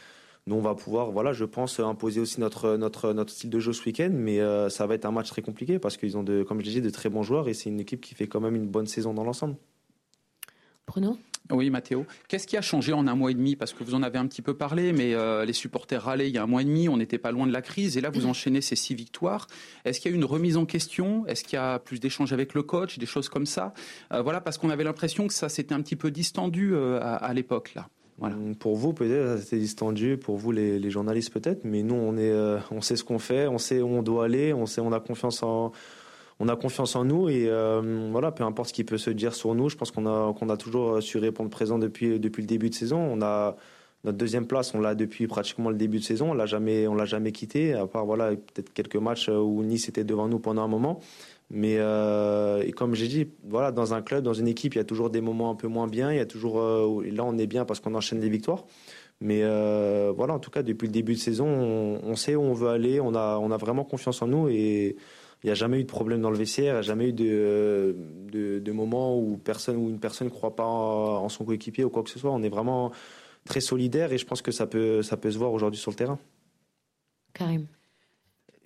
nous, 0.48 0.56
on 0.56 0.62
va 0.62 0.74
pouvoir, 0.74 1.12
voilà, 1.12 1.34
je 1.34 1.46
pense, 1.46 1.80
imposer 1.80 2.20
aussi 2.20 2.40
notre, 2.40 2.76
notre, 2.76 3.14
notre 3.14 3.32
style 3.32 3.52
de 3.52 3.60
jeu 3.60 3.74
ce 3.74 3.86
week-end, 3.86 4.10
mais 4.12 4.40
euh, 4.40 4.70
ça 4.70 4.88
va 4.88 4.96
être 4.96 5.06
un 5.06 5.12
match 5.12 5.30
très 5.30 5.44
compliqué 5.44 5.78
parce 5.78 5.98
qu'ils 5.98 6.18
ont, 6.18 6.24
de, 6.24 6.42
comme 6.42 6.60
je 6.60 6.66
disais, 6.66 6.82
de 6.82 6.90
très 6.90 7.10
bons 7.10 7.22
joueurs 7.22 7.48
et 7.48 7.54
c'est 7.54 7.70
une 7.70 7.80
équipe 7.80 8.02
qui 8.02 8.16
fait 8.16 8.28
quand 8.28 8.40
même 8.40 8.56
une 8.56 8.68
bonne 8.68 8.88
saison 8.88 9.14
dans 9.14 9.24
l'ensemble. 9.24 9.56
Bruno? 10.88 11.18
Oui, 11.50 11.70
Mathéo. 11.70 12.06
Qu'est-ce 12.30 12.48
qui 12.48 12.56
a 12.56 12.62
changé 12.62 12.94
en 12.94 13.08
un 13.08 13.16
mois 13.16 13.32
et 13.32 13.34
demi? 13.34 13.56
Parce 13.58 13.74
que 13.74 13.84
vous 13.84 13.94
en 13.94 14.04
avez 14.04 14.18
un 14.18 14.28
petit 14.28 14.42
peu 14.42 14.54
parlé, 14.54 14.94
mais 14.94 15.14
euh, 15.14 15.44
les 15.44 15.52
supporters 15.54 16.02
râlaient 16.02 16.30
il 16.30 16.36
y 16.36 16.38
a 16.38 16.44
un 16.44 16.48
mois 16.48 16.62
et 16.62 16.66
demi, 16.66 16.88
on 16.88 16.96
n'était 16.96 17.18
pas 17.18 17.32
loin 17.32 17.46
de 17.46 17.52
la 17.52 17.62
crise, 17.62 17.98
et 17.98 18.02
là 18.02 18.10
vous 18.10 18.26
enchaînez 18.26 18.62
ces 18.62 18.78
six 18.78 18.96
victoires. 18.96 19.48
Est-ce 19.84 20.00
qu'il 20.00 20.12
y 20.12 20.14
a 20.14 20.16
eu 20.16 20.18
une 20.18 20.26
remise 20.26 20.56
en 20.56 20.66
question? 20.66 21.26
Est-ce 21.28 21.44
qu'il 21.44 21.56
y 21.56 21.60
a 21.60 21.80
plus 21.80 22.00
d'échanges 22.00 22.32
avec 22.32 22.54
le 22.54 22.64
coach, 22.64 23.00
des 23.00 23.06
choses 23.06 23.28
comme 23.28 23.46
ça? 23.46 23.74
Euh, 24.14 24.22
Voilà, 24.22 24.40
parce 24.40 24.58
qu'on 24.58 24.70
avait 24.70 24.86
l'impression 24.86 25.28
que 25.28 25.34
ça 25.34 25.50
s'était 25.50 25.74
un 25.74 25.82
petit 25.82 25.98
peu 25.98 26.10
distendu 26.12 26.74
euh, 26.74 27.00
à, 27.02 27.16
à 27.16 27.34
l'époque 27.34 27.74
là. 27.76 27.90
Voilà. 28.18 28.36
Hum, 28.36 28.56
Pour 28.56 28.78
vous, 28.78 28.94
peut-être, 28.94 29.42
c'était 29.42 29.58
distendu. 29.58 30.16
Pour 30.18 30.38
vous, 30.38 30.52
les, 30.54 30.80
les 30.80 30.90
journalistes, 30.92 31.34
peut-être. 31.34 31.66
Mais 31.66 31.82
nous, 31.82 31.96
on, 31.96 32.18
est, 32.18 32.32
on 32.70 32.80
sait 32.80 32.96
ce 32.96 33.04
qu'on 33.04 33.20
fait, 33.20 33.48
on 33.48 33.58
sait 33.58 33.82
où 33.82 33.88
on 33.88 34.04
doit 34.04 34.26
aller, 34.26 34.54
on, 34.54 34.68
sait, 34.68 34.80
on 34.80 34.94
a 34.94 35.00
confiance 35.00 35.42
en. 35.44 35.72
On 36.44 36.48
a 36.48 36.56
confiance 36.56 36.96
en 36.96 37.06
nous 37.06 37.30
et 37.30 37.46
euh, 37.48 38.10
voilà, 38.12 38.32
peu 38.32 38.44
importe 38.44 38.70
ce 38.70 38.74
qui 38.74 38.84
peut 38.84 38.98
se 38.98 39.12
dire 39.12 39.36
sur 39.36 39.54
nous, 39.54 39.70
je 39.70 39.78
pense 39.78 39.92
qu'on 39.92 40.08
a, 40.08 40.34
qu'on 40.34 40.50
a 40.50 40.58
toujours 40.58 41.00
su 41.02 41.20
répondre 41.20 41.52
présent 41.52 41.78
depuis, 41.78 42.20
depuis 42.20 42.42
le 42.42 42.48
début 42.48 42.72
de 42.72 42.74
saison. 42.74 42.98
On 42.98 43.22
a 43.22 43.56
notre 44.06 44.18
deuxième 44.18 44.48
place, 44.48 44.74
on 44.74 44.80
l'a 44.80 44.96
depuis 44.96 45.28
pratiquement 45.28 45.70
le 45.70 45.76
début 45.76 46.00
de 46.00 46.04
saison. 46.04 46.32
On 46.32 46.34
l'a 46.34 46.48
jamais, 46.48 46.88
l'a 46.88 47.06
jamais 47.06 47.32
quitté, 47.32 47.76
à 47.76 47.86
part 47.86 48.08
voilà 48.08 48.32
peut-être 48.32 48.74
quelques 48.74 48.96
matchs 48.96 49.30
où 49.30 49.62
Nice 49.64 49.88
était 49.88 50.04
devant 50.04 50.28
nous 50.28 50.40
pendant 50.40 50.64
un 50.64 50.68
moment. 50.68 51.00
Mais 51.52 51.76
euh, 51.78 52.68
comme 52.72 52.96
j'ai 52.96 53.08
dit, 53.08 53.28
voilà, 53.48 53.72
dans 53.72 53.94
un 53.94 54.02
club, 54.02 54.24
dans 54.24 54.34
une 54.34 54.48
équipe, 54.48 54.74
il 54.74 54.78
y 54.80 54.82
a 54.82 54.86
toujours 54.86 55.12
des 55.12 55.22
moments 55.22 55.52
un 55.52 55.56
peu 55.56 55.68
moins 55.68 55.86
bien. 55.86 56.12
Il 56.12 56.18
y 56.18 56.22
a 56.22 56.26
toujours 56.26 56.60
euh, 56.60 57.04
là, 57.12 57.24
on 57.24 57.38
est 57.38 57.46
bien 57.46 57.66
parce 57.66 57.80
qu'on 57.80 57.94
enchaîne 57.94 58.20
les 58.20 58.30
victoires. 58.30 58.66
Mais 59.20 59.42
euh, 59.44 60.12
voilà, 60.16 60.34
en 60.34 60.40
tout 60.40 60.50
cas, 60.50 60.64
depuis 60.64 60.88
le 60.88 60.94
début 60.94 61.14
de 61.14 61.20
saison, 61.20 61.46
on, 61.46 62.00
on 62.04 62.16
sait 62.16 62.36
où 62.36 62.42
on 62.42 62.54
veut 62.54 62.70
aller. 62.70 63.00
On 63.00 63.14
a, 63.14 63.38
on 63.38 63.52
a 63.52 63.58
vraiment 63.58 63.84
confiance 63.84 64.24
en 64.24 64.28
nous 64.28 64.50
et 64.50 64.96
il 65.44 65.48
n'y 65.48 65.52
a 65.52 65.56
jamais 65.56 65.80
eu 65.80 65.84
de 65.84 65.90
problème 65.90 66.22
dans 66.22 66.30
le 66.30 66.38
vestiaire. 66.38 66.74
Il 66.74 66.78
n'y 66.78 66.80
a 66.80 66.82
jamais 66.84 67.10
eu 67.10 67.14
de, 67.14 67.26
euh, 67.28 67.94
de, 68.32 68.60
de 68.60 68.72
moments 68.72 69.18
où 69.18 69.38
personne, 69.38 69.76
où 69.78 69.90
une 69.90 70.00
personne 70.00 70.28
ne 70.28 70.32
croit 70.32 70.56
pas 70.56 70.66
en, 70.66 71.30
son 71.30 71.46
coéquipier 71.46 71.84
ou 71.84 71.90
quoi 71.90 72.04
que 72.04 72.10
ce 72.10 72.20
soit. 72.20 72.32
On 72.32 72.44
est 72.44 72.50
vraiment 72.50 72.92
très 73.46 73.60
solidaire 73.60 74.14
et 74.14 74.18
je 74.20 74.26
pense 74.26 74.42
que 74.44 74.52
ça 74.52 74.68
peut, 74.68 75.02
ça 75.02 75.18
peut 75.18 75.32
se 75.32 75.38
voir 75.40 75.52
aujourd'hui 75.52 75.80
sur 75.80 75.90
le 75.92 75.96
terrain. 75.96 76.20
Karim. 77.34 77.66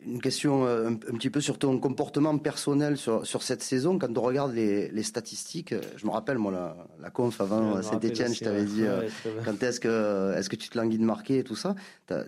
Une 0.06 0.22
question 0.22 0.66
euh, 0.68 0.90
un, 0.90 0.94
un 0.94 1.18
petit 1.18 1.32
peu 1.32 1.42
sur 1.42 1.58
ton 1.58 1.80
comportement 1.80 2.38
personnel 2.38 2.96
sur, 2.98 3.26
sur 3.26 3.42
cette 3.42 3.64
saison. 3.64 3.98
Quand 3.98 4.16
on 4.18 4.22
regarde 4.22 4.54
les, 4.54 4.90
les 4.90 5.04
statistiques, 5.04 5.72
euh, 5.72 5.82
je 5.96 6.06
me 6.06 6.12
rappelle, 6.12 6.38
moi, 6.38 6.52
la, 6.52 6.88
la 7.00 7.10
conf 7.10 7.42
avant 7.42 7.82
Saint-Etienne, 7.82 8.34
je 8.34 8.44
t'avais 8.44 8.66
dit 8.66 8.84
ouais. 8.84 8.88
euh, 8.90 9.10
quand 9.46 9.64
est-ce 9.64 9.80
que, 9.80 10.34
est-ce 10.36 10.50
que 10.50 10.56
tu 10.58 10.70
te 10.70 10.78
languis 10.78 11.00
de 11.00 11.06
marquer 11.06 11.40
et 11.40 11.44
tout 11.44 11.56
ça. 11.56 11.74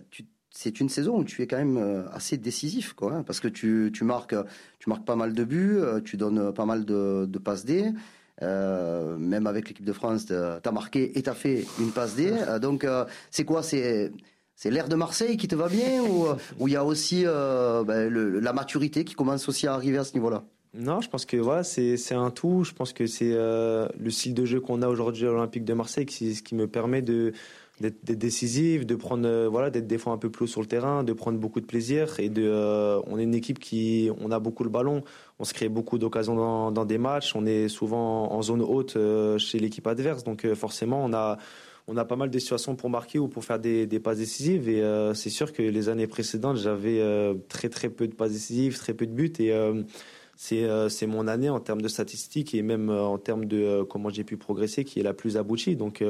Tu- 0.09 0.25
c'est 0.49 0.79
une 0.79 0.89
saison 0.89 1.17
où 1.19 1.23
tu 1.23 1.41
es 1.41 1.47
quand 1.47 1.57
même 1.57 1.77
euh, 1.77 2.03
assez 2.11 2.37
décisif, 2.37 2.93
quoi, 2.93 3.13
hein, 3.13 3.23
parce 3.23 3.39
que 3.39 3.47
tu, 3.47 3.91
tu, 3.93 4.03
marques, 4.03 4.35
tu 4.79 4.89
marques 4.89 5.05
pas 5.05 5.15
mal 5.15 5.33
de 5.33 5.43
buts, 5.43 5.77
euh, 5.77 5.99
tu 6.01 6.17
donnes 6.17 6.51
pas 6.53 6.65
mal 6.65 6.85
de, 6.85 7.25
de 7.27 7.37
passes 7.39 7.65
D. 7.65 7.91
Euh, 8.43 9.17
même 9.17 9.47
avec 9.47 9.67
l'équipe 9.67 9.85
de 9.85 9.93
France, 9.93 10.27
tu 10.27 10.33
as 10.33 10.71
marqué 10.71 11.17
et 11.17 11.23
tu 11.23 11.29
as 11.29 11.33
fait 11.33 11.65
une 11.79 11.91
passe 11.91 12.15
D. 12.15 12.31
Donc, 12.61 12.83
euh, 12.83 13.05
c'est 13.31 13.45
quoi 13.45 13.63
C'est 13.63 14.11
c'est 14.55 14.71
l'air 14.71 14.87
de 14.89 14.95
Marseille 14.95 15.37
qui 15.37 15.47
te 15.47 15.55
va 15.55 15.69
bien 15.69 16.01
ou 16.03 16.25
il 16.67 16.73
y 16.73 16.75
a 16.75 16.83
aussi 16.85 17.23
euh, 17.25 17.83
ben, 17.83 18.09
le- 18.09 18.39
la 18.39 18.53
maturité 18.53 19.03
qui 19.05 19.13
commence 19.15 19.47
aussi 19.49 19.67
à 19.67 19.73
arriver 19.73 19.97
à 19.97 20.03
ce 20.03 20.13
niveau-là? 20.13 20.43
Non, 20.73 21.01
je 21.01 21.09
pense 21.09 21.25
que 21.25 21.37
voilà, 21.37 21.63
c'est 21.63 21.97
c'est 21.97 22.13
un 22.15 22.29
tout. 22.29 22.63
Je 22.63 22.73
pense 22.73 22.93
que 22.93 23.07
c'est 23.07 23.33
le 23.33 24.09
style 24.09 24.33
de 24.35 24.45
jeu 24.45 24.59
qu'on 24.59 24.81
a 24.83 24.87
aujourd'hui 24.87 25.25
à 25.25 25.29
l'Olympique 25.31 25.65
de 25.65 25.73
Marseille 25.73 26.05
qui, 26.05 26.35
ce 26.35 26.43
qui 26.43 26.53
me 26.55 26.67
permet 26.67 27.01
de 27.01 27.33
d'être 27.79 28.17
décisif, 28.17 28.85
de 28.85 28.95
prendre 28.95 29.27
euh, 29.27 29.47
voilà, 29.47 29.69
d'être 29.69 29.87
des 29.87 29.97
fois 29.97 30.13
un 30.13 30.17
peu 30.17 30.29
plus 30.29 30.45
haut 30.45 30.47
sur 30.47 30.61
le 30.61 30.67
terrain, 30.67 31.03
de 31.03 31.13
prendre 31.13 31.37
beaucoup 31.37 31.61
de 31.61 31.65
plaisir 31.65 32.19
et 32.19 32.29
de 32.29 32.43
euh, 32.43 32.99
on 33.05 33.19
est 33.19 33.23
une 33.23 33.35
équipe 33.35 33.59
qui 33.59 34.09
on 34.19 34.31
a 34.31 34.39
beaucoup 34.39 34.63
le 34.63 34.69
ballon, 34.69 35.03
on 35.39 35.43
se 35.43 35.53
crée 35.53 35.69
beaucoup 35.69 35.97
d'occasions 35.97 36.35
dans, 36.35 36.71
dans 36.71 36.85
des 36.85 36.97
matchs, 36.97 37.35
on 37.35 37.45
est 37.45 37.67
souvent 37.67 38.31
en 38.31 38.41
zone 38.41 38.61
haute 38.61 38.95
euh, 38.95 39.37
chez 39.37 39.59
l'équipe 39.59 39.85
adverse. 39.85 40.23
Donc 40.23 40.45
euh, 40.45 40.55
forcément 40.55 41.03
on 41.03 41.13
a 41.13 41.37
on 41.87 41.95
a 41.95 42.03
pas 42.03 42.17
mal 42.17 42.29
de 42.29 42.39
situations 42.39 42.75
pour 42.75 42.89
marquer 42.89 43.17
ou 43.17 43.27
pour 43.27 43.45
faire 43.45 43.59
des, 43.59 43.87
des 43.87 43.99
passes 43.99 44.17
décisives. 44.17 44.67
Et 44.67 44.81
euh, 44.81 45.13
c'est 45.13 45.29
sûr 45.29 45.53
que 45.53 45.61
les 45.61 45.87
années 45.87 46.07
précédentes 46.07 46.57
j'avais 46.57 46.99
euh, 46.99 47.35
très 47.47 47.69
très 47.69 47.89
peu 47.89 48.07
de 48.07 48.13
passes 48.13 48.33
décisives, 48.33 48.77
très 48.77 48.93
peu 48.93 49.05
de 49.05 49.13
buts. 49.13 49.31
Et 49.39 49.53
euh, 49.53 49.83
c'est 50.35 51.07
mon 51.07 51.27
année 51.27 51.49
en 51.49 51.59
termes 51.59 51.81
de 51.81 51.87
statistiques 51.87 52.53
et 52.53 52.61
même 52.61 52.89
en 52.89 53.17
termes 53.17 53.45
de 53.45 53.83
comment 53.83 54.09
j'ai 54.09 54.23
pu 54.23 54.37
progresser 54.37 54.83
qui 54.83 54.99
est 54.99 55.03
la 55.03 55.13
plus 55.13 55.37
aboutie. 55.37 55.75
Donc 55.75 56.03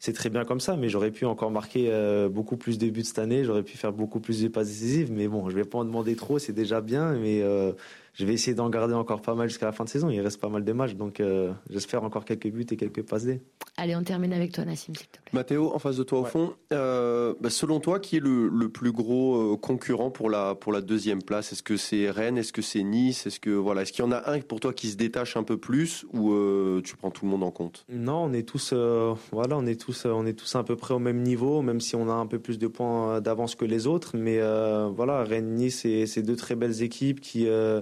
c'est 0.00 0.14
très 0.14 0.30
bien 0.30 0.46
comme 0.46 0.60
ça, 0.60 0.76
mais 0.76 0.88
j'aurais 0.88 1.10
pu 1.10 1.26
encore 1.26 1.50
marquer 1.50 1.88
euh, 1.90 2.30
beaucoup 2.30 2.56
plus 2.56 2.78
de 2.78 2.88
buts 2.88 3.04
cette 3.04 3.18
année, 3.18 3.44
j'aurais 3.44 3.62
pu 3.62 3.76
faire 3.76 3.92
beaucoup 3.92 4.18
plus 4.18 4.42
de 4.42 4.48
passes 4.48 4.68
décisives, 4.68 5.12
mais 5.12 5.28
bon, 5.28 5.50
je 5.50 5.54
vais 5.54 5.64
pas 5.64 5.76
en 5.76 5.84
demander 5.84 6.16
trop, 6.16 6.38
c'est 6.38 6.54
déjà 6.54 6.80
bien, 6.80 7.12
mais 7.12 7.42
euh, 7.42 7.72
je 8.14 8.24
vais 8.24 8.34
essayer 8.34 8.54
d'en 8.54 8.68
garder 8.68 8.94
encore 8.94 9.22
pas 9.22 9.34
mal 9.34 9.48
jusqu'à 9.48 9.66
la 9.66 9.72
fin 9.72 9.84
de 9.84 9.88
saison. 9.88 10.10
Il 10.10 10.20
reste 10.20 10.40
pas 10.40 10.48
mal 10.48 10.64
de 10.64 10.72
matchs, 10.72 10.94
donc 10.94 11.20
euh, 11.20 11.52
j'espère 11.70 12.02
encore 12.04 12.24
quelques 12.24 12.48
buts 12.48 12.66
et 12.70 12.76
quelques 12.76 13.02
passes 13.02 13.24
D. 13.24 13.40
Allez, 13.76 13.96
on 13.96 14.02
termine 14.02 14.32
avec 14.32 14.52
toi, 14.52 14.64
Nassim, 14.64 14.94
s'il 14.94 15.06
te 15.06 15.18
plaît. 15.22 15.30
Mathéo, 15.32 15.74
en 15.74 15.78
face 15.78 15.96
de 15.96 16.02
toi 16.02 16.20
au 16.20 16.24
fond, 16.24 16.52
euh, 16.72 17.34
bah, 17.40 17.50
selon 17.50 17.80
toi, 17.80 17.98
qui 17.98 18.16
est 18.16 18.20
le, 18.20 18.48
le 18.48 18.68
plus 18.68 18.92
gros 18.92 19.54
euh, 19.54 19.56
concurrent 19.56 20.10
pour 20.10 20.28
la, 20.28 20.54
pour 20.54 20.72
la 20.72 20.80
deuxième 20.80 21.22
place? 21.22 21.52
Est-ce 21.52 21.62
que 21.62 21.76
c'est 21.76 22.10
Rennes? 22.10 22.36
Est-ce 22.36 22.52
que 22.52 22.62
c'est 22.62 22.82
Nice? 22.82 23.26
Est-ce 23.26 23.40
que 23.40 23.50
voilà, 23.50 23.82
est-ce 23.82 23.92
qu'il 23.92 24.04
y 24.04 24.08
en 24.08 24.12
a 24.12 24.30
un 24.30 24.40
pour 24.40 24.60
toi 24.60 24.74
qui 24.74 24.88
se 24.88 24.96
détache 24.96 25.36
un 25.36 25.44
peu 25.44 25.56
plus 25.56 26.04
ou 26.12 26.32
euh, 26.32 26.82
tu 26.82 26.96
prends 26.96 27.10
tout 27.10 27.24
le 27.24 27.30
monde 27.30 27.42
en 27.42 27.50
compte? 27.50 27.86
Non, 27.88 28.24
on 28.24 28.32
est 28.32 28.46
tous, 28.46 28.72
euh, 28.74 29.14
voilà, 29.32 29.56
on 29.56 29.64
est 29.66 29.80
tous, 29.80 30.04
on 30.04 30.26
est 30.26 30.34
tous 30.34 30.56
à 30.56 30.64
peu 30.64 30.76
près 30.76 30.92
au 30.92 30.98
même 30.98 31.22
niveau, 31.22 31.62
même 31.62 31.80
si 31.80 31.96
on 31.96 32.10
a 32.10 32.14
un 32.14 32.26
peu 32.26 32.38
plus 32.38 32.58
de 32.58 32.66
points 32.66 33.20
d'avance 33.20 33.54
que 33.54 33.64
les 33.64 33.86
autres. 33.86 34.16
Mais 34.16 34.40
euh, 34.40 34.90
voilà, 34.94 35.24
Rennes, 35.24 35.54
Nice, 35.54 35.80
c'est 35.82 36.06
c'est 36.06 36.22
deux 36.22 36.36
très 36.36 36.56
belles 36.56 36.82
équipes 36.82 37.20
qui, 37.20 37.46
euh, 37.46 37.80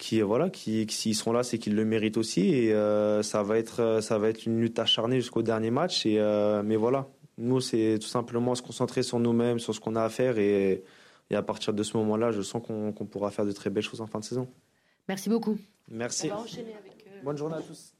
qui, 0.00 0.20
voilà, 0.22 0.50
qui, 0.50 0.86
qui 0.86 0.96
s'ils 0.96 1.14
sont 1.14 1.32
là, 1.32 1.42
c'est 1.44 1.58
qu'ils 1.58 1.76
le 1.76 1.84
méritent 1.84 2.16
aussi. 2.16 2.52
Et 2.54 2.72
euh, 2.72 3.22
ça 3.22 3.42
va 3.44 3.58
être, 3.58 3.80
euh, 3.80 4.00
ça 4.00 4.18
va 4.18 4.28
être 4.30 4.46
une 4.46 4.58
lutte 4.60 4.78
acharnée 4.78 5.20
jusqu'au 5.20 5.42
dernier 5.42 5.70
match. 5.70 6.06
Et 6.06 6.18
euh, 6.18 6.62
mais 6.64 6.76
voilà, 6.76 7.06
nous, 7.38 7.60
c'est 7.60 7.98
tout 8.00 8.08
simplement 8.08 8.54
se 8.54 8.62
concentrer 8.62 9.02
sur 9.04 9.18
nous-mêmes, 9.20 9.58
sur 9.60 9.74
ce 9.74 9.80
qu'on 9.80 9.94
a 9.96 10.02
à 10.02 10.08
faire, 10.08 10.38
et, 10.38 10.82
et 11.30 11.36
à 11.36 11.42
partir 11.42 11.72
de 11.74 11.82
ce 11.82 11.96
moment-là, 11.98 12.32
je 12.32 12.42
sens 12.42 12.62
qu'on 12.66 13.06
pourra 13.06 13.30
faire 13.30 13.44
de 13.46 13.52
très 13.52 13.70
belles 13.70 13.84
choses 13.84 14.00
en 14.00 14.06
fin 14.06 14.18
de 14.18 14.24
saison. 14.24 14.48
Merci 15.06 15.28
beaucoup. 15.28 15.58
Merci. 15.88 16.28
On 16.32 16.36
va 16.36 16.40
enchaîner 16.42 16.74
avec. 16.74 17.06
euh, 17.06 17.22
Bonne 17.22 17.36
journée 17.36 17.56
à 17.56 17.62
tous. 17.62 17.92